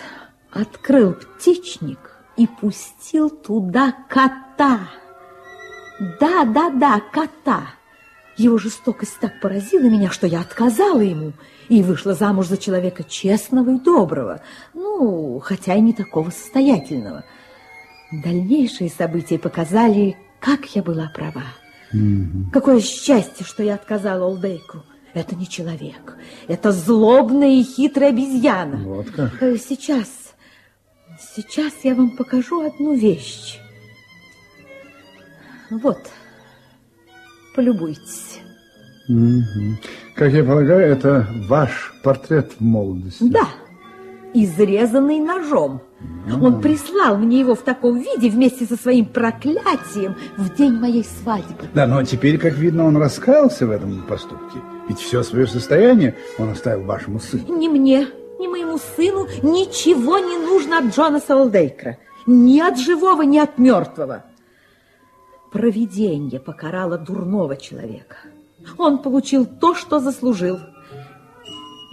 [0.51, 1.99] Открыл птичник
[2.37, 4.81] и пустил туда кота.
[6.21, 7.67] Да, да, да, кота.
[8.37, 11.33] Его жестокость так поразила меня, что я отказала ему
[11.69, 14.41] и вышла замуж за человека честного и доброго,
[14.73, 17.25] ну, хотя и не такого состоятельного.
[18.23, 21.45] Дальнейшие события показали, как я была права.
[22.53, 24.83] Какое счастье, что я отказала Олдейку.
[25.15, 26.17] Это не человек,
[26.49, 28.79] это злобная и хитрая обезьяна.
[28.79, 29.41] Вот как.
[29.41, 30.09] Э, Сейчас,
[31.37, 33.61] сейчас я вам покажу одну вещь.
[35.71, 36.01] Вот,
[37.55, 38.41] полюбуйтесь.
[39.07, 39.79] Мгм.
[40.17, 43.23] Как я полагаю, это ваш портрет в молодости.
[43.29, 43.49] Да,
[44.35, 45.81] изрезанный ножом.
[46.43, 51.69] Он прислал мне его в таком виде вместе со своим проклятием в день моей свадьбы.
[51.73, 54.59] Да, но теперь, как видно, он раскаялся в этом поступке.
[54.89, 57.57] Ведь все свое состояние он оставил вашему сыну.
[57.57, 61.99] Ни мне, ни моему сыну ничего не нужно от Джона Солдейкра.
[62.27, 64.25] Ни от живого, ни от мертвого.
[65.53, 68.17] Провидение покарало дурного человека.
[68.79, 70.59] Он получил то, что заслужил.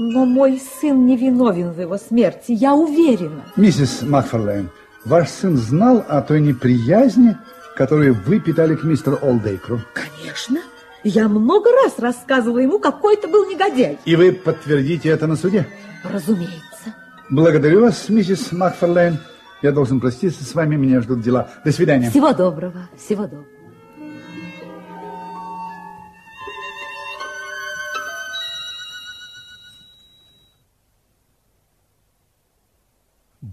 [0.04, 3.44] Но мой сын не виновен в его смерти, я уверена.
[3.56, 4.72] Миссис Макфарлейн,
[5.06, 7.38] ваш сын знал о той неприязни,
[7.76, 9.80] которую вы питали к мистеру Олдейкру?
[9.94, 10.60] Конечно.
[11.04, 14.00] Я много раз рассказывала ему, какой это был негодяй.
[14.06, 15.68] И вы подтвердите это на суде?
[16.04, 16.96] Разумеется.
[17.30, 19.20] Благодарю вас, миссис Макфарлейн.
[19.62, 21.52] Я должен проститься с вами, меня ждут дела.
[21.64, 22.10] До свидания.
[22.10, 23.61] Всего доброго, всего доброго.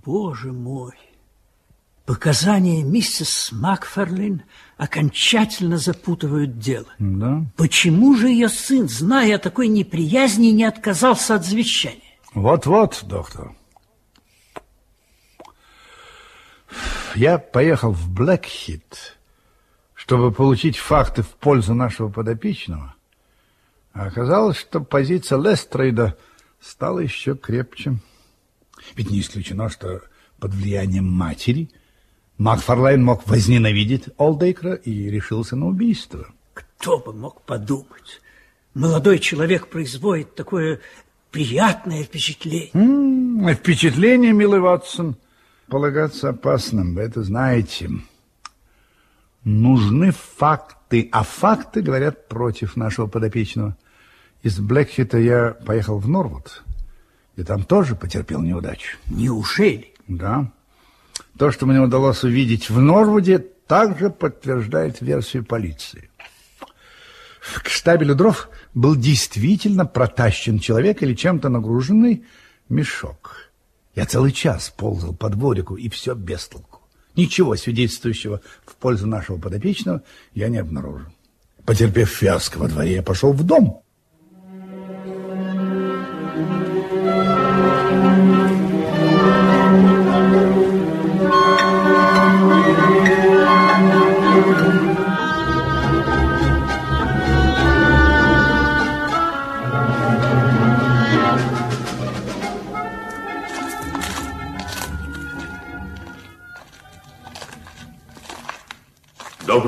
[0.09, 0.95] Боже мой!
[2.07, 4.43] Показания миссис Макферлин
[4.79, 6.87] окончательно запутывают дело.
[6.99, 7.45] Да.
[7.59, 12.01] Почему же ее сын, зная о такой неприязни, не отказался от завещания?
[12.33, 13.55] Вот-вот, доктор.
[17.15, 19.19] Я поехал в Блэкхит,
[19.93, 22.95] чтобы получить факты в пользу нашего подопечного.
[23.93, 26.17] А оказалось, что позиция Лестрейда
[26.63, 27.99] стала еще крепче.
[28.97, 30.03] Ведь не исключено, что
[30.39, 31.71] под влиянием матери
[32.39, 36.27] Макфарлайн мог возненавидеть Олдейкра и решился на убийство.
[36.55, 38.21] Кто бы мог подумать?
[38.75, 40.81] Молодой человек производит такое
[41.33, 42.71] приятное впечатление.
[42.75, 45.17] М -м, впечатление, милый Ватсон,
[45.69, 47.91] полагаться опасным, вы это знаете.
[49.45, 53.77] Нужны факты, а факты говорят против нашего подопечного.
[54.43, 56.63] Из Блэкхита я поехал в Норвуд,
[57.39, 58.99] и там тоже потерпел неудачу.
[59.07, 59.95] Неужели?
[60.09, 60.51] Да.
[61.39, 66.11] То, что мне удалось увидеть в Норвуде, также подтверждает версию полиции.
[67.63, 72.25] К штабелю дров был действительно протащен человек или чем-то нагруженный
[72.69, 73.37] мешок.
[73.95, 76.81] Я целый час ползал под дворику, и все без толку.
[77.15, 80.03] Ничего свидетельствующего в пользу нашего подопечного
[80.35, 81.09] я не обнаружил.
[81.65, 83.83] Потерпев фиаско во дворе, я пошел в дом.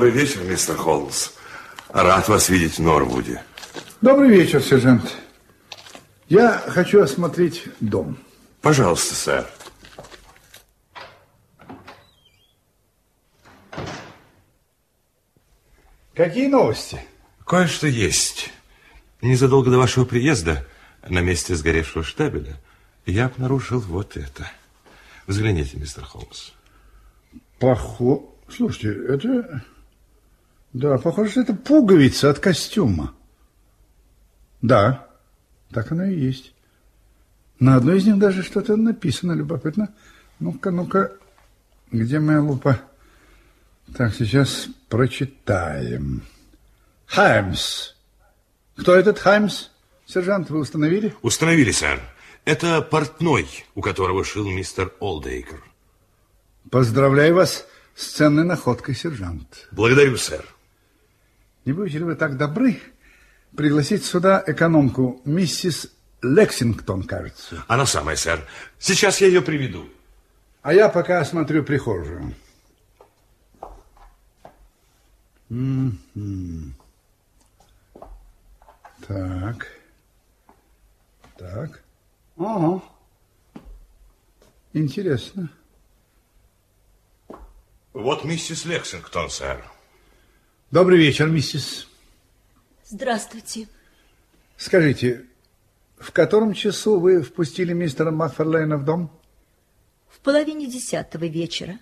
[0.01, 1.29] Добрый вечер, мистер Холмс.
[1.89, 3.43] Рад вас видеть в Норвуде.
[4.01, 5.15] Добрый вечер, сержант.
[6.27, 8.17] Я хочу осмотреть дом.
[8.63, 9.47] Пожалуйста, сэр.
[16.15, 16.99] Какие новости?
[17.45, 18.49] Кое-что есть.
[19.21, 20.65] Незадолго до вашего приезда
[21.07, 22.59] на месте сгоревшего штабеля
[23.05, 24.49] я обнаружил вот это.
[25.27, 26.53] Взгляните, мистер Холмс.
[27.59, 28.21] Похоже...
[28.49, 29.61] Слушайте, это...
[30.73, 33.13] Да, похоже, что это пуговица от костюма.
[34.61, 35.07] Да,
[35.71, 36.53] так оно и есть.
[37.59, 39.93] На одной из них даже что-то написано любопытно.
[40.39, 41.11] Ну-ка, ну-ка,
[41.91, 42.81] где моя лупа?
[43.95, 46.23] Так, сейчас прочитаем.
[47.05, 47.93] Хаймс.
[48.77, 49.67] Кто этот Хаймс?
[50.05, 51.13] Сержант, вы установили?
[51.21, 51.99] Установили, сэр.
[52.45, 55.61] Это портной, у которого шил мистер Олдейкер.
[56.69, 59.67] Поздравляю вас с ценной находкой, сержант.
[59.71, 60.45] Благодарю, сэр.
[61.65, 62.79] Не будете ли вы так добры
[63.55, 67.63] пригласить сюда экономку, миссис Лексингтон, кажется?
[67.67, 68.45] Она самая, сэр.
[68.79, 69.87] Сейчас я ее приведу.
[70.61, 72.33] А я пока осмотрю прихожую.
[75.49, 76.71] М -м.
[79.07, 79.67] Так.
[81.37, 81.83] Так.
[82.37, 82.81] Ага.
[84.73, 85.49] Интересно.
[87.93, 89.63] Вот миссис Лексингтон, сэр.
[90.71, 91.85] Добрый вечер, миссис.
[92.85, 93.67] Здравствуйте.
[94.55, 95.25] Скажите,
[95.97, 99.11] в котором часу вы впустили мистера Макферлейна в дом?
[100.07, 101.77] В половине десятого вечера.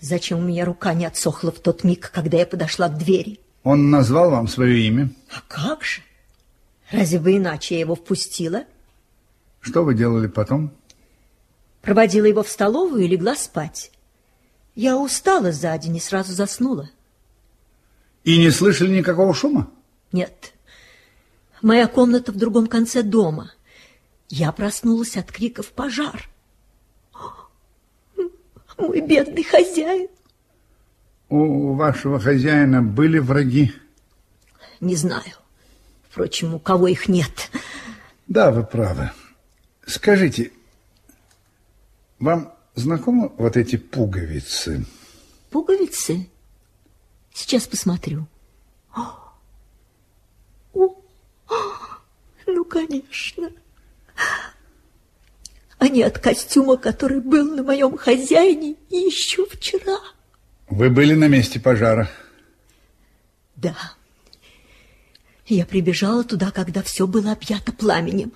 [0.00, 3.40] Зачем у меня рука не отсохла в тот миг, когда я подошла к двери?
[3.62, 5.10] Он назвал вам свое имя?
[5.36, 6.00] А как же?
[6.90, 8.64] Разве бы иначе я его впустила?
[9.60, 10.72] Что вы делали потом?
[11.82, 13.92] Проводила его в столовую и легла спать.
[14.74, 16.88] Я устала за день и сразу заснула.
[18.24, 19.70] И не слышали никакого шума?
[20.12, 20.52] Нет.
[21.60, 23.52] Моя комната в другом конце дома.
[24.28, 26.28] Я проснулась от криков «Пожар!»
[28.78, 30.08] Мой бедный хозяин.
[31.28, 33.72] У вашего хозяина были враги?
[34.80, 35.32] Не знаю.
[36.08, 37.50] Впрочем, у кого их нет.
[38.26, 39.10] Да, вы правы.
[39.86, 40.52] Скажите,
[42.18, 44.84] вам знакомы вот эти пуговицы?
[45.50, 46.28] Пуговицы?
[47.32, 48.26] Сейчас посмотрю.
[48.94, 49.32] О,
[50.74, 50.88] о,
[52.46, 53.50] ну, конечно.
[55.78, 59.98] Они от костюма, который был на моем хозяине еще вчера.
[60.68, 62.08] Вы были на месте пожара?
[63.56, 63.76] Да.
[65.46, 68.32] Я прибежала туда, когда все было объято пламенем.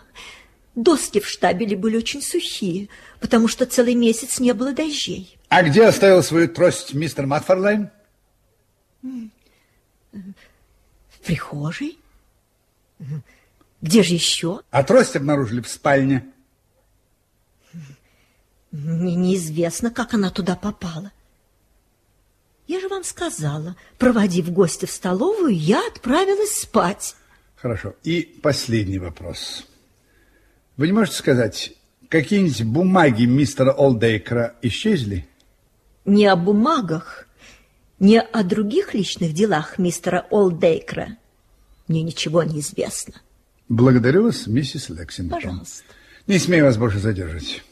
[0.75, 2.89] Доски в штабеле были очень сухие,
[3.21, 5.39] потому что целый месяц не было дождей.
[5.49, 7.91] А где оставил свою трость мистер Матфорлайн?
[10.13, 11.99] В прихожей?
[13.83, 14.63] Где же еще?
[14.71, 16.25] А трость обнаружили в спальне.
[18.71, 21.13] Мне неизвестно, как она туда попала.
[22.67, 27.15] Я же вам сказала, проводив гостя в столовую, я отправилась спать.
[27.55, 27.95] Хорошо.
[28.03, 29.67] И последний вопрос.
[30.77, 31.73] Вы не можете сказать,
[32.09, 35.29] какие-нибудь бумаги мистера Олдейкера исчезли?
[36.05, 37.26] Не о бумагах,
[37.99, 41.17] не о других личных делах мистера Олдейкера
[41.89, 43.15] мне ничего не известно.
[43.69, 45.41] Благодарю вас, миссис Лексингтон.
[45.41, 45.85] Пожалуйста.
[46.27, 47.63] Не смею вас больше задерживать.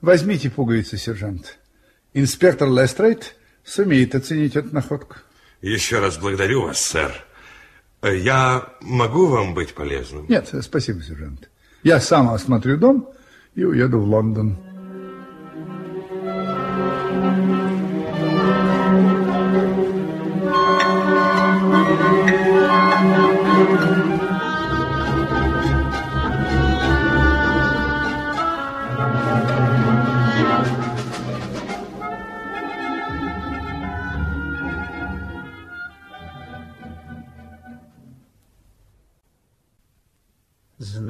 [0.00, 1.58] Возьмите пуговицы, сержант.
[2.14, 5.16] Инспектор Лестрейд сумеет оценить эту находку.
[5.60, 7.12] Еще раз благодарю вас, сэр.
[8.02, 10.26] Я могу вам быть полезным?
[10.28, 11.48] Нет, спасибо, сержант.
[11.82, 13.08] Я сам осмотрю дом
[13.54, 14.56] и уеду в Лондон.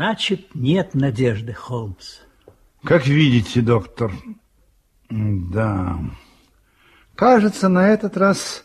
[0.09, 2.21] Значит, нет надежды, Холмс.
[2.83, 4.11] Как видите, доктор,
[5.11, 6.01] да,
[7.15, 8.65] кажется, на этот раз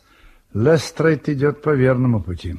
[0.54, 2.56] Лестрейд идет по верному пути.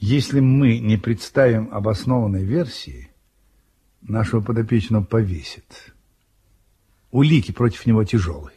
[0.00, 3.08] Если мы не представим обоснованной версии,
[4.02, 5.94] нашего подопечного повесит.
[7.12, 8.56] Улики против него тяжелые.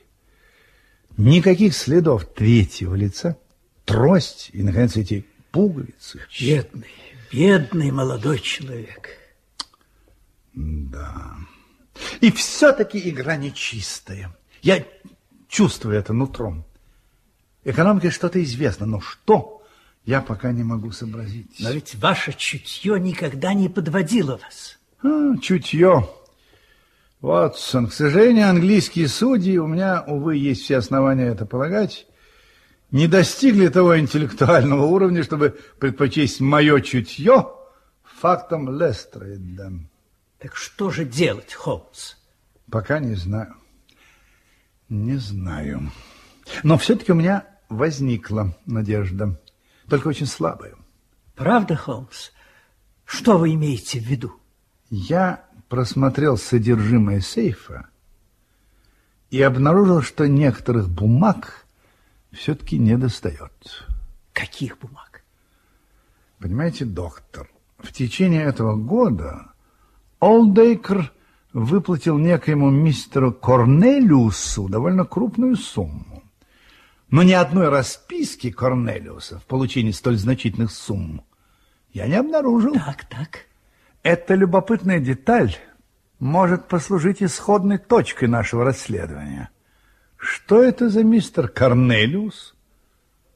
[1.18, 3.38] Никаких следов третьего лица,
[3.86, 6.20] трость и, наконец, эти пуговицы.
[6.40, 6.88] Бедный,
[7.32, 9.19] бедный молодой человек.
[10.60, 11.38] Да.
[12.20, 14.36] И все-таки игра нечистая.
[14.62, 14.84] Я
[15.48, 16.66] чувствую это нутром.
[17.64, 19.64] Экономике что-то известно, но что,
[20.06, 21.48] я пока не могу сообразить.
[21.60, 24.78] Но ведь ваше чутье никогда не подводило вас.
[25.02, 26.10] А, чутье.
[27.22, 32.08] Ватсон, к сожалению, английские судьи, у меня, увы, есть все основания это полагать,
[32.92, 37.48] не достигли того интеллектуального уровня, чтобы предпочесть мое чутье
[38.04, 39.74] фактом Лестрейда.
[40.40, 42.16] Так что же делать, Холмс?
[42.72, 43.56] Пока не знаю.
[44.88, 45.92] Не знаю.
[46.64, 49.40] Но все-таки у меня возникла надежда,
[49.88, 50.76] только очень слабая.
[51.36, 52.32] Правда, Холмс?
[53.06, 54.34] Что вы имеете в виду?
[54.90, 57.90] Я просмотрел содержимое сейфа
[59.30, 61.66] и обнаружил, что некоторых бумаг
[62.32, 63.88] все-таки не достает.
[64.32, 65.24] Каких бумаг?
[66.40, 69.52] Понимаете, доктор, в течение этого года
[70.20, 71.12] Олдейкер
[71.54, 76.24] выплатил некоему мистеру Корнелиусу довольно крупную сумму.
[77.10, 81.24] Но ни одной расписки Корнелиуса в получении столь значительных сумм
[81.92, 82.74] я не обнаружил.
[82.74, 83.46] Так, так.
[84.04, 85.56] Эта любопытная деталь
[86.20, 89.50] может послужить исходной точкой нашего расследования.
[90.18, 92.54] Что это за мистер Корнелиус,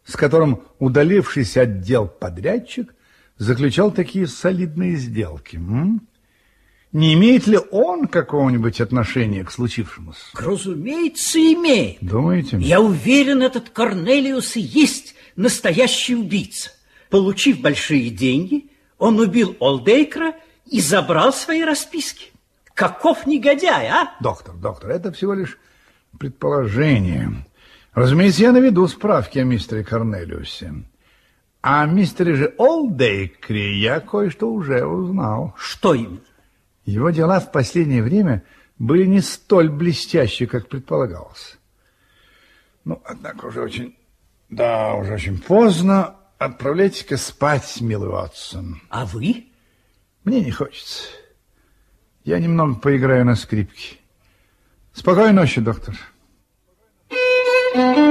[0.03, 2.93] с которым удалившийся отдел подрядчик
[3.37, 5.55] заключал такие солидные сделки?
[5.55, 6.07] М?
[6.93, 10.19] Не имеет ли он какого-нибудь отношения к случившемуся?
[10.35, 11.97] Разумеется, имеет.
[12.01, 12.57] Думаете?
[12.59, 16.69] Я уверен, этот Корнелиус и есть настоящий убийца.
[17.09, 18.69] Получив большие деньги,
[18.99, 20.35] он убил Олдейкера
[20.67, 22.27] и забрал свои расписки.
[22.75, 24.15] Каков негодяй, а?
[24.21, 25.57] Доктор, доктор, это всего лишь
[26.19, 27.43] предположение.
[27.93, 30.73] Разумеется, я наведу справки о мистере Корнелиусе.
[31.63, 35.55] А о мистере же Олдейкре я кое-что уже узнал.
[35.57, 36.19] Что именно?
[36.85, 38.43] Его дела в последнее время
[38.77, 41.57] были не столь блестящие, как предполагалось.
[42.83, 43.95] Ну, однако уже очень...
[44.49, 46.15] Да, уже очень поздно.
[46.37, 48.81] Отправляйтесь-ка спать, милый Ватсон.
[48.89, 49.47] А вы?
[50.23, 51.07] Мне не хочется.
[52.23, 53.97] Я немного поиграю на скрипке.
[54.93, 55.95] Спокойной ночи, доктор.
[57.09, 58.02] Я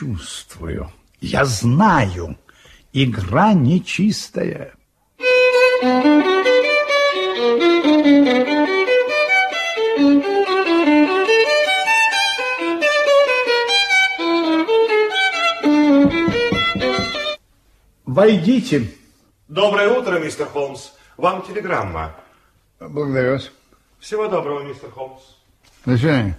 [0.00, 0.90] чувствую,
[1.20, 2.38] я знаю,
[2.92, 4.72] игра нечистая.
[18.06, 18.90] Войдите.
[19.48, 20.92] Доброе утро, мистер Холмс.
[21.18, 22.14] Вам телеграмма.
[22.78, 23.50] Благодарю вас.
[23.98, 25.20] Всего доброго, мистер Холмс.
[25.84, 26.38] До свидания.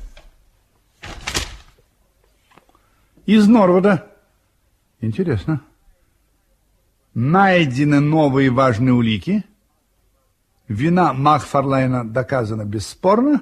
[3.25, 4.11] Из Норвуда.
[4.99, 5.61] Интересно.
[7.13, 9.43] Найдены новые важные улики.
[10.67, 13.41] Вина Макфарлайна доказана бесспорно.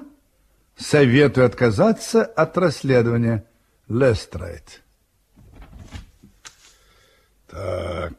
[0.76, 3.44] Советую отказаться от расследования
[3.88, 4.82] Лестрайт.
[7.48, 8.16] Так.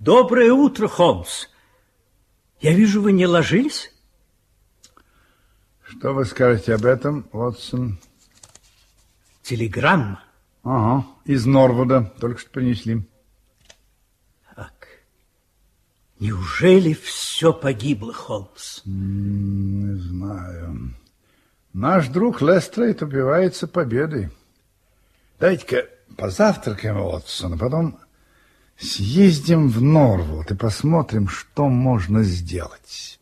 [0.00, 1.46] Доброе утро, Холмс.
[2.60, 3.93] Я вижу, вы не ложились?
[5.98, 7.98] Что вы скажете об этом, Вотсон?
[9.42, 10.22] Телеграмма.
[10.62, 13.06] Ага, из Норвуда только что принесли.
[14.56, 14.88] Так.
[16.18, 18.80] Неужели все погибло, Холмс?
[18.84, 20.94] Не знаю.
[21.72, 24.30] Наш друг Лестрейд убивается победой.
[25.38, 27.98] Дайте-ка позавтракаем, Уотсон, а потом
[28.78, 33.20] съездим в Норвуд и посмотрим, что можно сделать.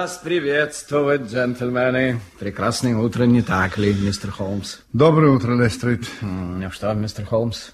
[0.00, 2.20] Вас приветствовать, джентльмены.
[2.38, 4.78] Прекрасное утро, не так ли, мистер Холмс?
[4.94, 6.08] Доброе утро, Лестрейд.
[6.22, 7.72] М, Ну что, мистер Холмс,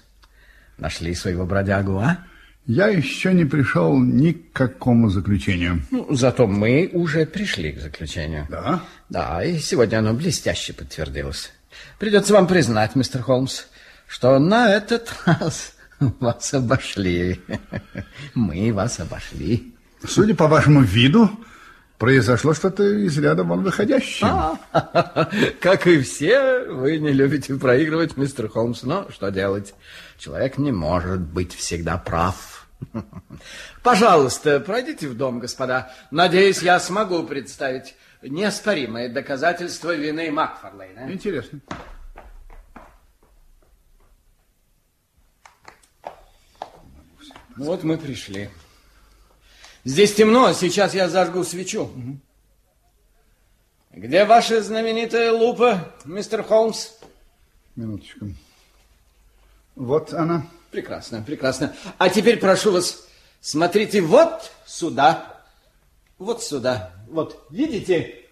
[0.77, 2.17] нашли своего бродягу, а?
[2.65, 5.83] Я еще не пришел ни к какому заключению.
[5.89, 8.45] Ну, зато мы уже пришли к заключению.
[8.49, 8.81] Да?
[9.07, 11.53] Да, и сегодня оно блестяще подтвердилось.
[11.97, 13.61] Придется вам признать, мистер Холмс,
[14.05, 15.75] что на этот раз
[16.19, 17.39] вас обошли.
[18.35, 19.73] Мы вас обошли.
[20.05, 21.29] Судя по вашему виду,
[21.97, 24.59] произошло что-то из ряда вон выходящее.
[25.59, 28.83] Как и все, вы не любите проигрывать, мистер Холмс.
[28.83, 29.73] Но что делать?
[30.17, 32.67] Человек не может быть всегда прав.
[33.83, 35.91] Пожалуйста, пройдите в дом, господа.
[36.11, 41.11] Надеюсь, я смогу представить неоспоримое доказательство вины Макфарлейна.
[41.11, 41.59] Интересно.
[47.55, 48.49] Вот мы пришли.
[49.87, 51.89] Здесь темно, сейчас я зажгу свечу.
[53.93, 56.89] Где ваша знаменитая лупа, мистер Холмс?
[57.77, 58.25] Минуточку.
[59.77, 60.45] Вот она.
[60.71, 61.73] Прекрасно, прекрасно.
[61.97, 63.07] А теперь прошу вас,
[63.39, 65.41] смотрите вот сюда.
[66.17, 66.91] Вот сюда.
[67.07, 68.25] Вот, видите?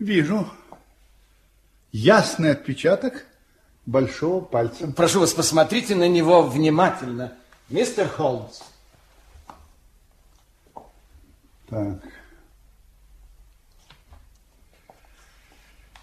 [0.00, 0.50] Вижу.
[1.92, 3.24] Ясный отпечаток
[3.86, 4.88] большого пальца.
[4.88, 7.34] Прошу вас, посмотрите на него внимательно.
[7.68, 8.62] Мистер Холмс.
[11.68, 12.02] Так.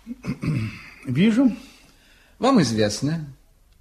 [1.05, 1.51] Вижу.
[2.37, 3.25] Вам известно,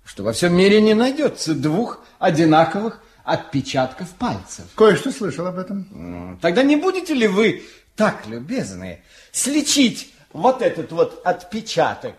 [0.05, 4.66] что во всем мире не найдется двух одинаковых отпечатков пальцев.
[4.76, 6.39] Кое-что слышал об этом.
[6.41, 7.64] Тогда не будете ли вы
[7.97, 12.16] так любезны сличить вот этот вот отпечаток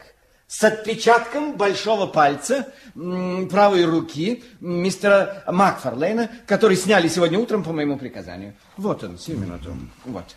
[0.47, 8.55] с отпечатком большого пальца правой руки мистера Макфарлейна, который сняли сегодня утром по моему приказанию.
[8.77, 9.75] Вот он, сию минуту.
[10.05, 10.35] Вот.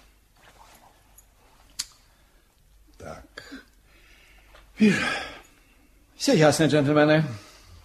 [2.99, 3.55] Так.
[4.79, 5.05] Вижу.
[6.17, 7.25] Все ясно, джентльмены.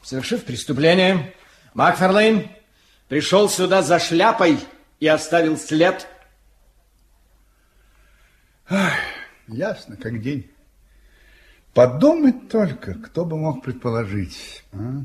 [0.02, 1.34] Совершив преступление,
[1.74, 2.50] Макфарлейн
[3.08, 4.60] пришел сюда за шляпой
[5.00, 6.08] и оставил след.
[9.48, 10.53] Ясно, как день.
[11.74, 14.64] Подумать только, кто бы мог предположить.
[14.74, 15.04] а?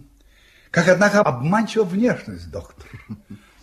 [0.71, 2.87] Как, однако, обманчива внешность, доктор.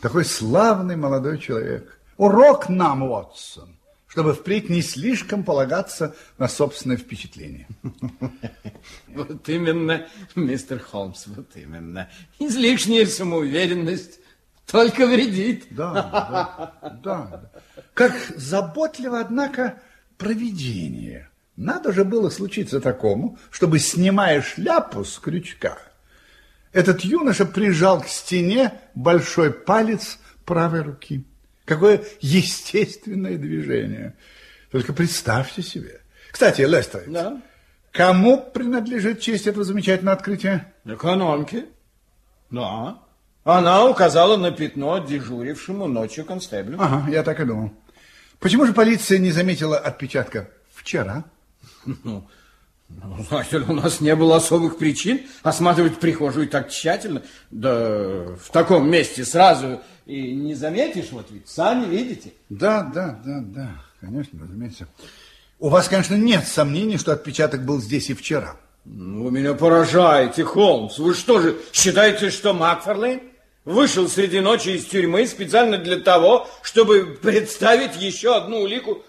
[0.02, 2.00] Такой славный молодой человек.
[2.18, 3.76] Урок нам, Уотсон,
[4.08, 7.68] чтобы впредь не слишком полагаться на собственное впечатление.
[9.08, 12.10] Вот именно, мистер Холмс, вот именно.
[12.40, 14.20] Излишняя самоуверенность
[14.66, 15.68] только вредит.
[15.70, 17.52] Да, да, да.
[17.94, 19.80] Как заботливо, однако,
[20.18, 21.30] провидение.
[21.58, 25.78] Надо же было случиться такому, чтобы, снимая шляпу с крючка,
[26.74, 31.24] этот юноша прижал к стене большой палец правой руки.
[31.64, 34.16] Какое естественное движение.
[34.72, 36.02] Только представьте себе.
[36.32, 37.42] Кстати, Лестер, Да?
[37.94, 40.74] Кому принадлежит честь этого замечательного открытия?
[40.84, 41.66] Экономке.
[42.52, 43.00] Да.
[43.46, 46.78] Она указала на пятно дежурившему ночью констеблю.
[46.78, 47.72] Ага, я так и думал.
[48.40, 51.24] Почему же полиция не заметила отпечатка вчера?
[51.86, 52.28] Ну,
[52.88, 57.24] ну, ли, у нас не было особых причин осматривать прихожую так тщательно.
[57.50, 62.34] Да в таком месте сразу и не заметишь, вот ведь сами видите.
[62.50, 64.88] Да, да, да, да, конечно, разумеется.
[65.60, 68.58] У вас, конечно, нет сомнений, что отпечаток был здесь и вчера.
[68.86, 71.00] Ну, Вы меня поражаете, Холмс.
[71.00, 73.22] Вы что же, считаете, что Макфарлейн
[73.64, 79.04] вышел среди ночи из тюрьмы специально для того, чтобы представить еще одну улику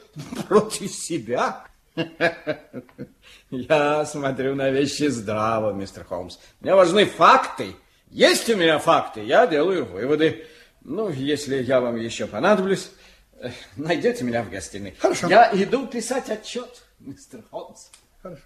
[0.48, 1.65] против себя?
[3.50, 6.38] Я смотрю на вещи здраво, мистер Холмс.
[6.60, 7.74] Мне важны факты.
[8.10, 10.46] Есть у меня факты, я делаю выводы.
[10.82, 12.90] Ну, если я вам еще понадоблюсь,
[13.40, 14.94] э, найдете меня в гостиной.
[14.98, 15.28] Хорошо.
[15.28, 17.88] Я иду писать отчет, мистер Холмс.
[18.22, 18.42] Хорошо.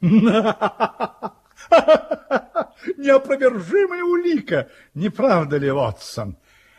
[2.96, 6.36] Неопровержимая улика, не правда ли, Ватсон?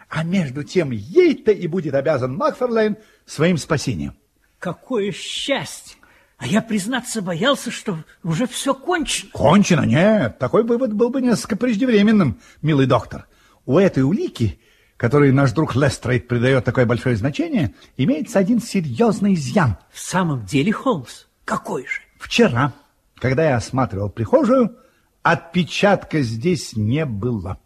[0.10, 4.16] А между тем ей-то и будет обязан Макферлейн своим спасением.
[4.58, 5.96] Какое счастье!
[6.38, 9.30] А я, признаться, боялся, что уже все кончено.
[9.34, 9.82] Кончено?
[9.82, 13.28] Нет, такой вывод был бы несколько преждевременным, милый доктор.
[13.66, 14.60] У этой улики,
[14.96, 19.78] которой наш друг Лестрейд придает такое большое значение, имеется один серьезный изъян.
[19.92, 22.02] В самом деле, Холмс, какой же?
[22.18, 22.74] Вчера,
[23.16, 24.78] когда я осматривал прихожую,
[25.22, 27.60] отпечатка здесь не было.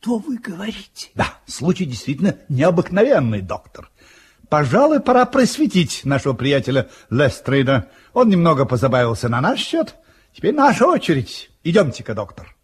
[0.00, 1.10] Что вы говорите?
[1.14, 3.90] Да, случай действительно необыкновенный, доктор.
[4.48, 7.90] Пожалуй, пора просветить нашего приятеля Лестрейда.
[8.12, 9.96] Он немного позабавился на наш счет.
[10.32, 11.50] Теперь наша очередь.
[11.64, 12.54] Идемте-ка, доктор.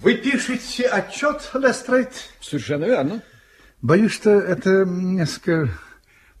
[0.00, 2.12] Вы пишете отчет, Лестрейд?
[2.40, 3.22] Совершенно верно.
[3.82, 5.70] Боюсь, что это несколько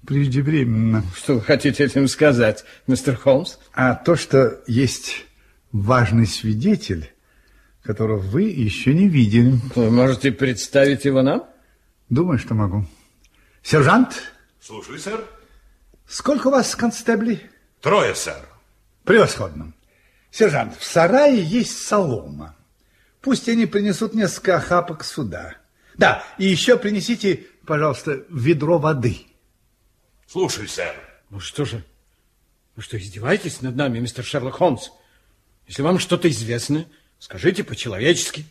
[0.06, 1.04] преждевременно.
[1.16, 3.56] Что вы хотите этим сказать, мистер Холмс?
[3.72, 5.26] А то, что есть
[5.72, 7.12] важный свидетель,
[7.82, 9.58] которого вы еще не видели.
[9.74, 11.44] Вы можете представить его нам?
[12.08, 12.86] Думаю, что могу.
[13.62, 15.24] Сержант, Слушай, сэр.
[16.06, 17.42] сколько у вас констеблей?
[17.80, 18.48] Трое, сэр.
[19.04, 19.72] Превосходно.
[20.30, 22.54] Сержант, в сарае есть солома.
[23.20, 25.54] Пусть они принесут несколько охапок сюда.
[25.96, 29.26] Да, и еще принесите, пожалуйста, ведро воды.
[30.30, 30.94] Слушай, сэр.
[31.30, 31.82] Ну что же,
[32.76, 34.90] вы что, издеваетесь над нами, мистер Шерлок Холмс?
[35.66, 36.86] Если вам что-то известно,
[37.18, 38.44] скажите по-человечески.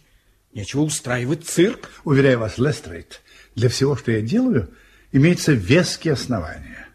[0.53, 1.91] Нечего устраивать цирк.
[2.03, 3.21] Уверяю вас, Лестрейд,
[3.53, 4.73] для всего, что я делаю,
[5.11, 6.88] имеются веские основания.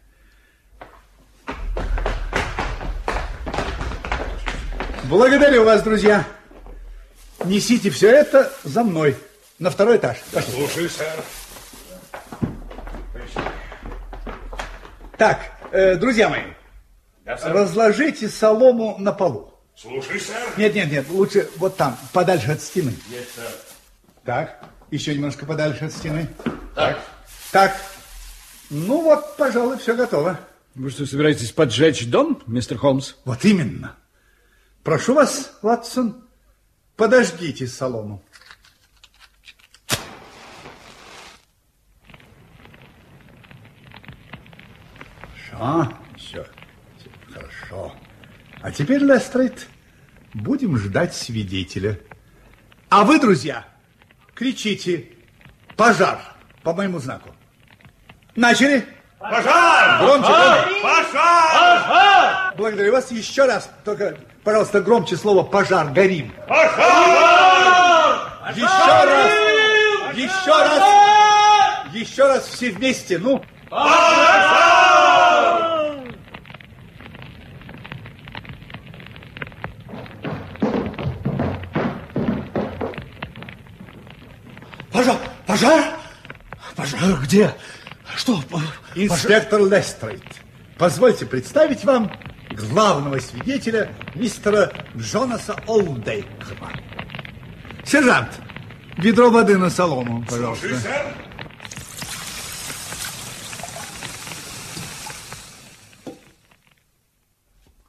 [5.05, 6.27] Благодарю вас, друзья.
[7.45, 9.15] Несите все это за мной
[9.59, 10.17] на второй этаж.
[10.33, 10.53] Пошли.
[10.53, 11.23] Слушай, сэр.
[15.17, 15.39] Так,
[15.71, 16.43] э, друзья мои,
[17.25, 17.53] Да, сэр.
[17.53, 19.53] разложите солому на полу.
[19.75, 20.41] Слушай, сэр.
[20.57, 22.93] Нет, нет, нет, лучше вот там, подальше от стены.
[23.09, 23.45] Есть, сэр.
[24.23, 26.27] Так, еще немножко подальше от стены.
[26.75, 26.99] Так.
[27.51, 27.75] Так,
[28.69, 30.39] ну вот, пожалуй, все готово.
[30.75, 33.13] Вы что, собираетесь поджечь дом, мистер Холмс?
[33.25, 33.95] Вот именно.
[34.83, 36.27] Прошу вас, Ватсон,
[36.95, 38.23] подождите солому.
[45.57, 46.45] Хорошо, все,
[47.33, 47.93] хорошо.
[48.61, 49.67] А теперь, Лестрейд,
[50.33, 51.99] будем ждать свидетеля.
[52.89, 53.65] А вы, друзья,
[54.33, 55.09] кричите
[55.75, 56.19] «Пожар!»
[56.63, 57.29] по моему знаку.
[58.35, 58.85] Начали?
[59.19, 59.99] Пожар!
[59.99, 60.81] Громче, громче.
[60.81, 62.53] Пожар!
[62.55, 63.69] Благодарю вас еще раз.
[63.85, 66.33] Только, пожалуйста, громче слово «пожар», «горим».
[66.47, 66.73] Пожар!
[68.55, 69.31] Еще раз!
[70.15, 71.93] Еще раз!
[71.93, 73.43] Еще раз все вместе, ну.
[73.69, 74.52] Пожар!
[85.53, 85.99] Пожар!
[86.75, 87.53] Пожар где?
[88.15, 88.43] Что?
[88.95, 90.23] Инспектор Лестрейд,
[90.79, 92.11] позвольте представить вам
[92.49, 96.71] главного свидетеля мистера Джонаса Олдейкера.
[97.85, 98.31] Сержант,
[98.97, 100.69] ведро воды на солому, пожалуйста.
[100.69, 101.15] Слушай, сэр.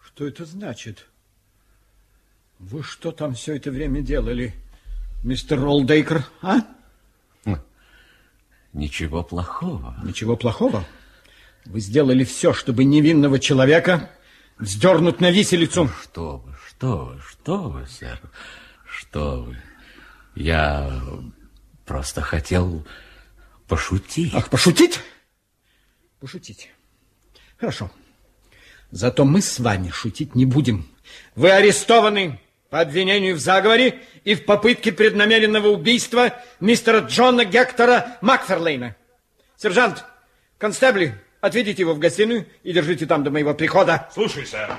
[0.04, 1.06] Что это значит?
[2.58, 4.52] Вы что там все это время делали,
[5.22, 6.58] мистер Ролдейкер, а?
[8.74, 9.96] Ничего плохого.
[10.02, 10.84] Ничего плохого.
[11.64, 14.10] Вы сделали все, чтобы невинного человека
[14.58, 15.88] вздернут на виселицу.
[16.02, 18.20] Что вы, что вы, что вы, сэр,
[18.84, 19.62] что вы.
[20.34, 21.00] Я
[21.86, 22.84] просто хотел
[23.68, 24.34] пошутить.
[24.34, 25.00] Ах, пошутить?
[26.18, 26.68] Пошутить.
[27.56, 27.92] Хорошо.
[28.90, 30.84] Зато мы с вами шутить не будем.
[31.36, 32.40] Вы арестованы
[32.74, 38.96] по обвинению в заговоре и в попытке преднамеренного убийства мистера Джона Гектора Макферлейна.
[39.56, 40.04] Сержант,
[40.58, 44.10] констебли, отведите его в гостиную и держите там до моего прихода.
[44.12, 44.76] Слушай, сэр.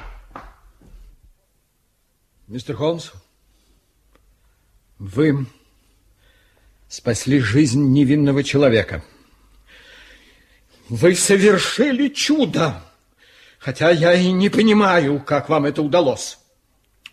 [2.47, 3.11] Мистер Холмс,
[4.99, 5.45] вы
[6.89, 9.05] спасли жизнь невинного человека.
[10.89, 12.83] Вы совершили чудо,
[13.57, 16.39] хотя я и не понимаю, как вам это удалось.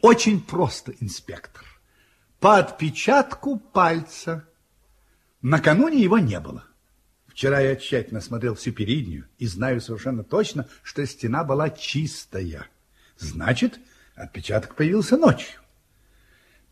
[0.03, 1.65] Очень просто, инспектор.
[2.41, 4.49] По отпечатку пальца.
[5.43, 6.65] Накануне его не было.
[7.29, 12.67] Вчера я тщательно смотрел всю переднюю и знаю совершенно точно, что стена была чистая.
[13.17, 13.79] Значит,
[14.17, 15.61] отпечаток появился ночью.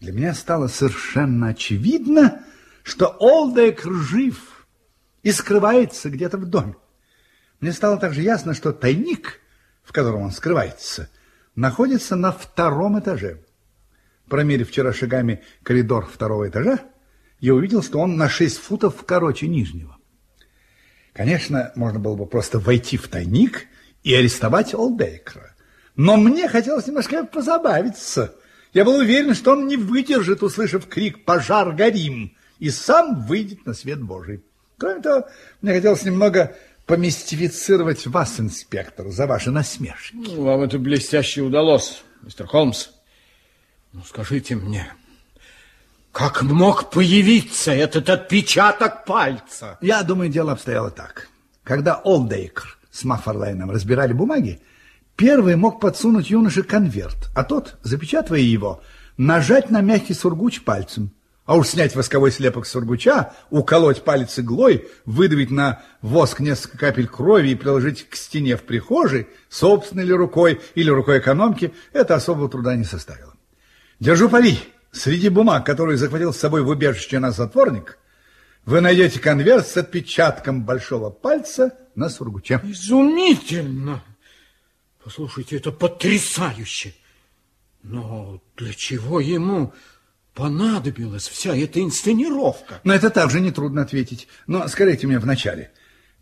[0.01, 2.45] Для меня стало совершенно очевидно,
[2.83, 4.67] что Олдейкер жив
[5.23, 6.75] и скрывается где-то в доме.
[7.61, 9.41] Мне стало также ясно, что тайник,
[9.85, 11.09] в котором он скрывается,
[11.61, 13.45] находится на втором этаже.
[14.29, 16.81] Промерив вчера шагами коридор второго этажа,
[17.39, 19.97] я увидел, что он на 6 футов короче нижнего.
[21.13, 23.67] Конечно, можно было бы просто войти в тайник
[24.03, 25.55] и арестовать Олдейкера.
[25.97, 28.35] Но мне хотелось немножко позабавиться.
[28.73, 33.75] Я был уверен, что он не выдержит, услышав крик «Пожар, горим!» и сам выйдет на
[33.75, 34.43] свет Божий.
[34.79, 35.29] Кроме того,
[35.61, 36.57] мне хотелось немного
[36.91, 40.17] помистифицировать вас, инспектор, за ваши насмешки.
[40.17, 42.89] Ну, вам это блестяще удалось, мистер Холмс.
[43.93, 44.93] Ну, скажите мне,
[46.11, 49.79] как мог появиться этот отпечаток пальца?
[49.81, 51.29] Я думаю, дело обстояло так.
[51.63, 54.61] Когда Олдейкер с Мафферлейном разбирали бумаги,
[55.15, 58.83] первый мог подсунуть юноше конверт, а тот, запечатывая его,
[59.17, 61.13] нажать на мягкий сургуч пальцем.
[61.47, 67.49] А уж снять восковой слепок сургуча, уколоть палец иглой, выдавить на воск несколько капель крови
[67.49, 72.77] и приложить к стене в прихожей, собственной ли рукой или рукой экономки, это особого труда
[72.77, 73.35] не составило.
[73.99, 74.59] Держу пари.
[74.93, 77.99] Среди бумаг, которые захватил с собой в убежище на затворник,
[78.65, 82.61] вы найдете конверт с отпечатком большого пальца на сургуче.
[82.65, 84.03] Изумительно!
[85.03, 86.95] Послушайте, это потрясающе!
[87.83, 89.73] Но для чего ему
[90.35, 92.81] понадобилась вся эта инсценировка?
[92.85, 94.29] Но это также нетрудно ответить.
[94.47, 95.71] Но скажите мне вначале,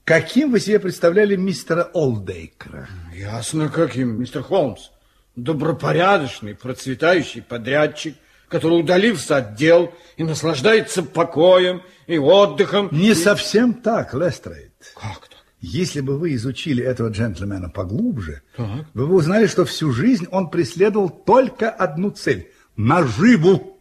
[0.05, 2.89] каким вы себе представляли мистера Олдейкера?
[3.15, 4.91] Ясно, каким, мистер Холмс.
[5.37, 8.17] Добропорядочный, процветающий подрядчик,
[8.49, 12.89] который удалился от дел и наслаждается покоем и отдыхом.
[12.91, 13.15] Не и...
[13.15, 14.73] совсем так, Лестрейд.
[14.95, 15.39] Как так?
[15.61, 18.87] Если бы вы изучили этого джентльмена поглубже, Так.
[18.95, 23.78] вы бы узнали, что всю жизнь он преследовал только одну цель– наживу.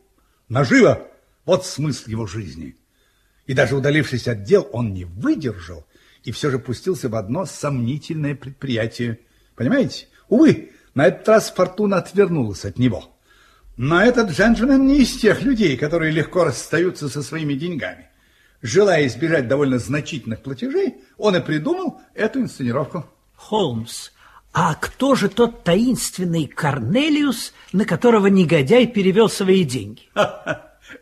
[0.50, 1.08] Нажива–
[1.46, 2.76] вот смысл его жизни.
[3.46, 5.86] И даже удалившись от дел, он не выдержал
[6.24, 9.20] и все же пустился в одно сомнительное предприятие.
[9.56, 10.08] Понимаете?
[10.28, 13.18] Увы, на этот раз фортуна отвернулась от него.
[13.78, 18.10] Но этот джентльмен не из тех людей, которые легко расстаются со своими деньгами.
[18.62, 23.06] Желая избежать довольно значительных платежей, он и придумал эту инсценировку.
[23.36, 24.10] Холмс,
[24.60, 30.10] а кто же тот таинственный Корнелиус, на которого негодяй перевел свои деньги?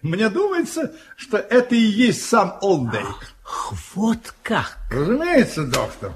[0.01, 3.05] Мне думается, что это и есть сам Олдейк.
[3.45, 4.77] Ах, вот как!
[4.91, 6.11] Разумеется, доктор.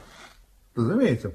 [0.75, 1.33] Разумеется.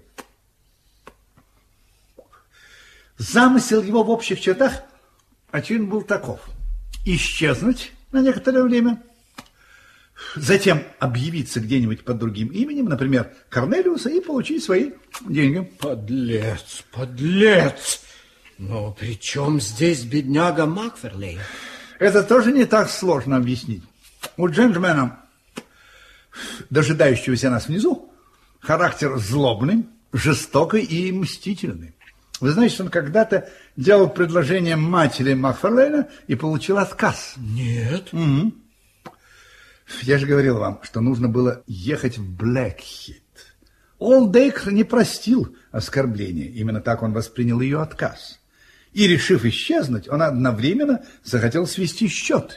[3.16, 4.82] Замысел его в общих чертах,
[5.52, 6.40] очевидно, был таков.
[7.06, 9.02] Исчезнуть на некоторое время,
[10.36, 14.92] затем объявиться где-нибудь под другим именем, например, Корнелиуса, и получить свои
[15.28, 15.70] деньги.
[15.78, 18.00] Подлец, подлец!
[18.58, 21.38] Но при чем здесь бедняга Макферлей?
[21.98, 23.82] Это тоже не так сложно объяснить.
[24.36, 25.20] У джентльмена,
[26.70, 28.12] дожидающегося нас внизу,
[28.60, 31.94] характер злобный, жестокий и мстительный.
[32.40, 37.34] Вы знаете, он когда-то делал предложение матери Макферлейна и получил отказ.
[37.36, 38.12] Нет.
[38.12, 38.63] Мгм.
[40.02, 43.22] Я же говорил вам, что нужно было ехать в Блэкхит.
[43.98, 46.48] Олдейкер не простил оскорбления.
[46.48, 48.40] Именно так он воспринял ее отказ.
[48.92, 52.56] И, решив исчезнуть, он одновременно захотел свести счеты.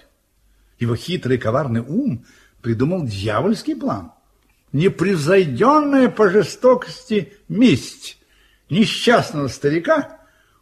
[0.80, 2.26] Его хитрый коварный ум
[2.62, 4.12] придумал дьявольский план.
[4.72, 8.18] Непревзойденная по жестокости месть
[8.70, 10.20] несчастного старика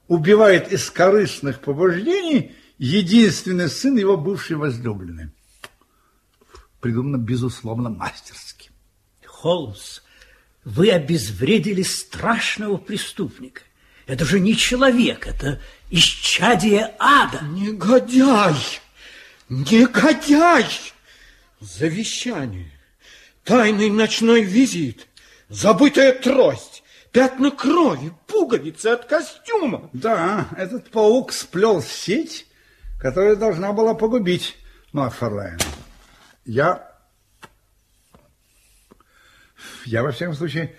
[0.08, 5.32] убивает из корыстных побуждений единственный сын его бывшей возлюбленной.
[6.86, 8.70] Придумано, безусловно, мастерски.
[9.26, 10.02] Холмс,
[10.64, 13.64] вы обезвредили страшного преступника.
[14.06, 15.60] Это же не человек, это
[15.90, 17.40] исчадие ада.
[17.42, 18.54] Негодяй!
[19.50, 20.68] Негодяй!
[21.60, 22.72] Завещание,
[23.44, 25.08] тайный ночной визит,
[25.50, 29.90] забытая трость, пятна крови, пуговицы от костюма.
[29.92, 32.46] Да, этот паук сплел сеть,
[33.00, 34.56] которая должна была погубить
[34.92, 35.58] Макфарлейна.
[36.46, 36.92] Я...
[39.86, 40.76] Я, во всяком случае,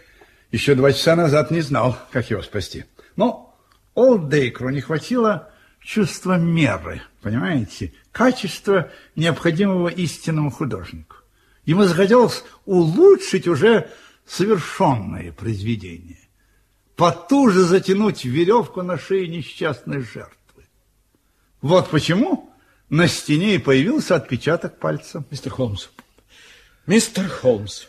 [0.52, 2.84] еще два часа назад не знал, как его спасти.
[3.16, 3.56] Но
[3.94, 5.50] Олдейкру не хватило
[5.80, 11.16] чувства меры, понимаете, качества, необходимого истинному художнику.
[11.64, 13.90] Ему захотелось улучшить уже
[14.24, 16.28] совершенное произведение,
[16.96, 20.64] потуже затянуть веревку на шее несчастной жертвы.
[21.60, 22.52] Вот почему
[22.88, 25.24] на стене и появился отпечаток пальца.
[25.30, 25.88] Мистер Холмс,
[26.86, 27.84] мистер Холмс,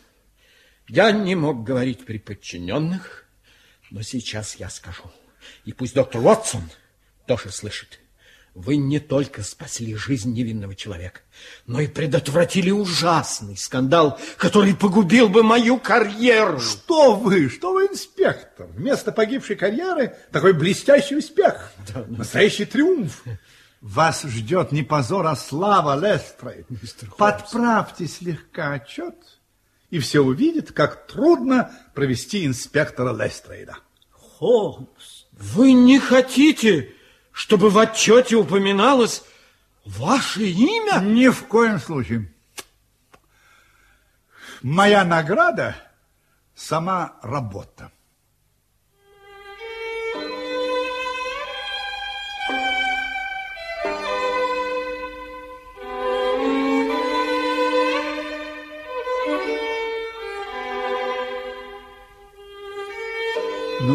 [0.87, 3.25] я не мог говорить при подчиненных,
[3.91, 5.03] но сейчас я скажу.
[5.65, 6.63] И пусть доктор Уотсон
[7.25, 7.99] тоже слышит.
[8.55, 11.19] Вы не только спасли жизнь невинного человека,
[11.67, 16.59] но и предотвратили ужасный скандал, который погубил бы мою карьеру.
[16.59, 18.65] Что вы, что вы, инспектор?
[18.65, 21.71] Вместо погибшей карьеры такой блестящий успех.
[21.93, 22.17] Да, ну...
[22.17, 23.23] Настоящий триумф.
[23.88, 26.67] Вас ждет не позор, а слава, Лестрейд.
[27.17, 29.15] Подправьте слегка отчет,
[29.89, 33.77] и все увидят, как трудно провести инспектора Лестрейда.
[34.11, 36.93] Холмс, вы не хотите
[37.38, 39.23] чтобы в отчете упоминалось
[39.85, 40.99] ваше имя?
[41.01, 42.33] Ни в коем случае.
[44.63, 45.75] Моя награда–
[46.55, 47.91] сама работа.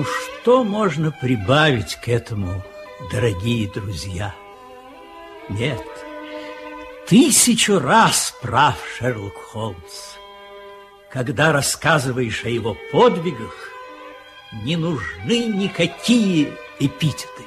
[0.03, 2.65] Ну, что можно прибавить к этому
[3.13, 4.35] дорогие друзья.
[5.49, 5.81] Нет,
[7.07, 10.17] тысячу раз прав Шерлок Холмс.
[11.09, 13.55] Когда рассказываешь о его подвигах,
[14.65, 17.45] не нужны никакие эпитеты.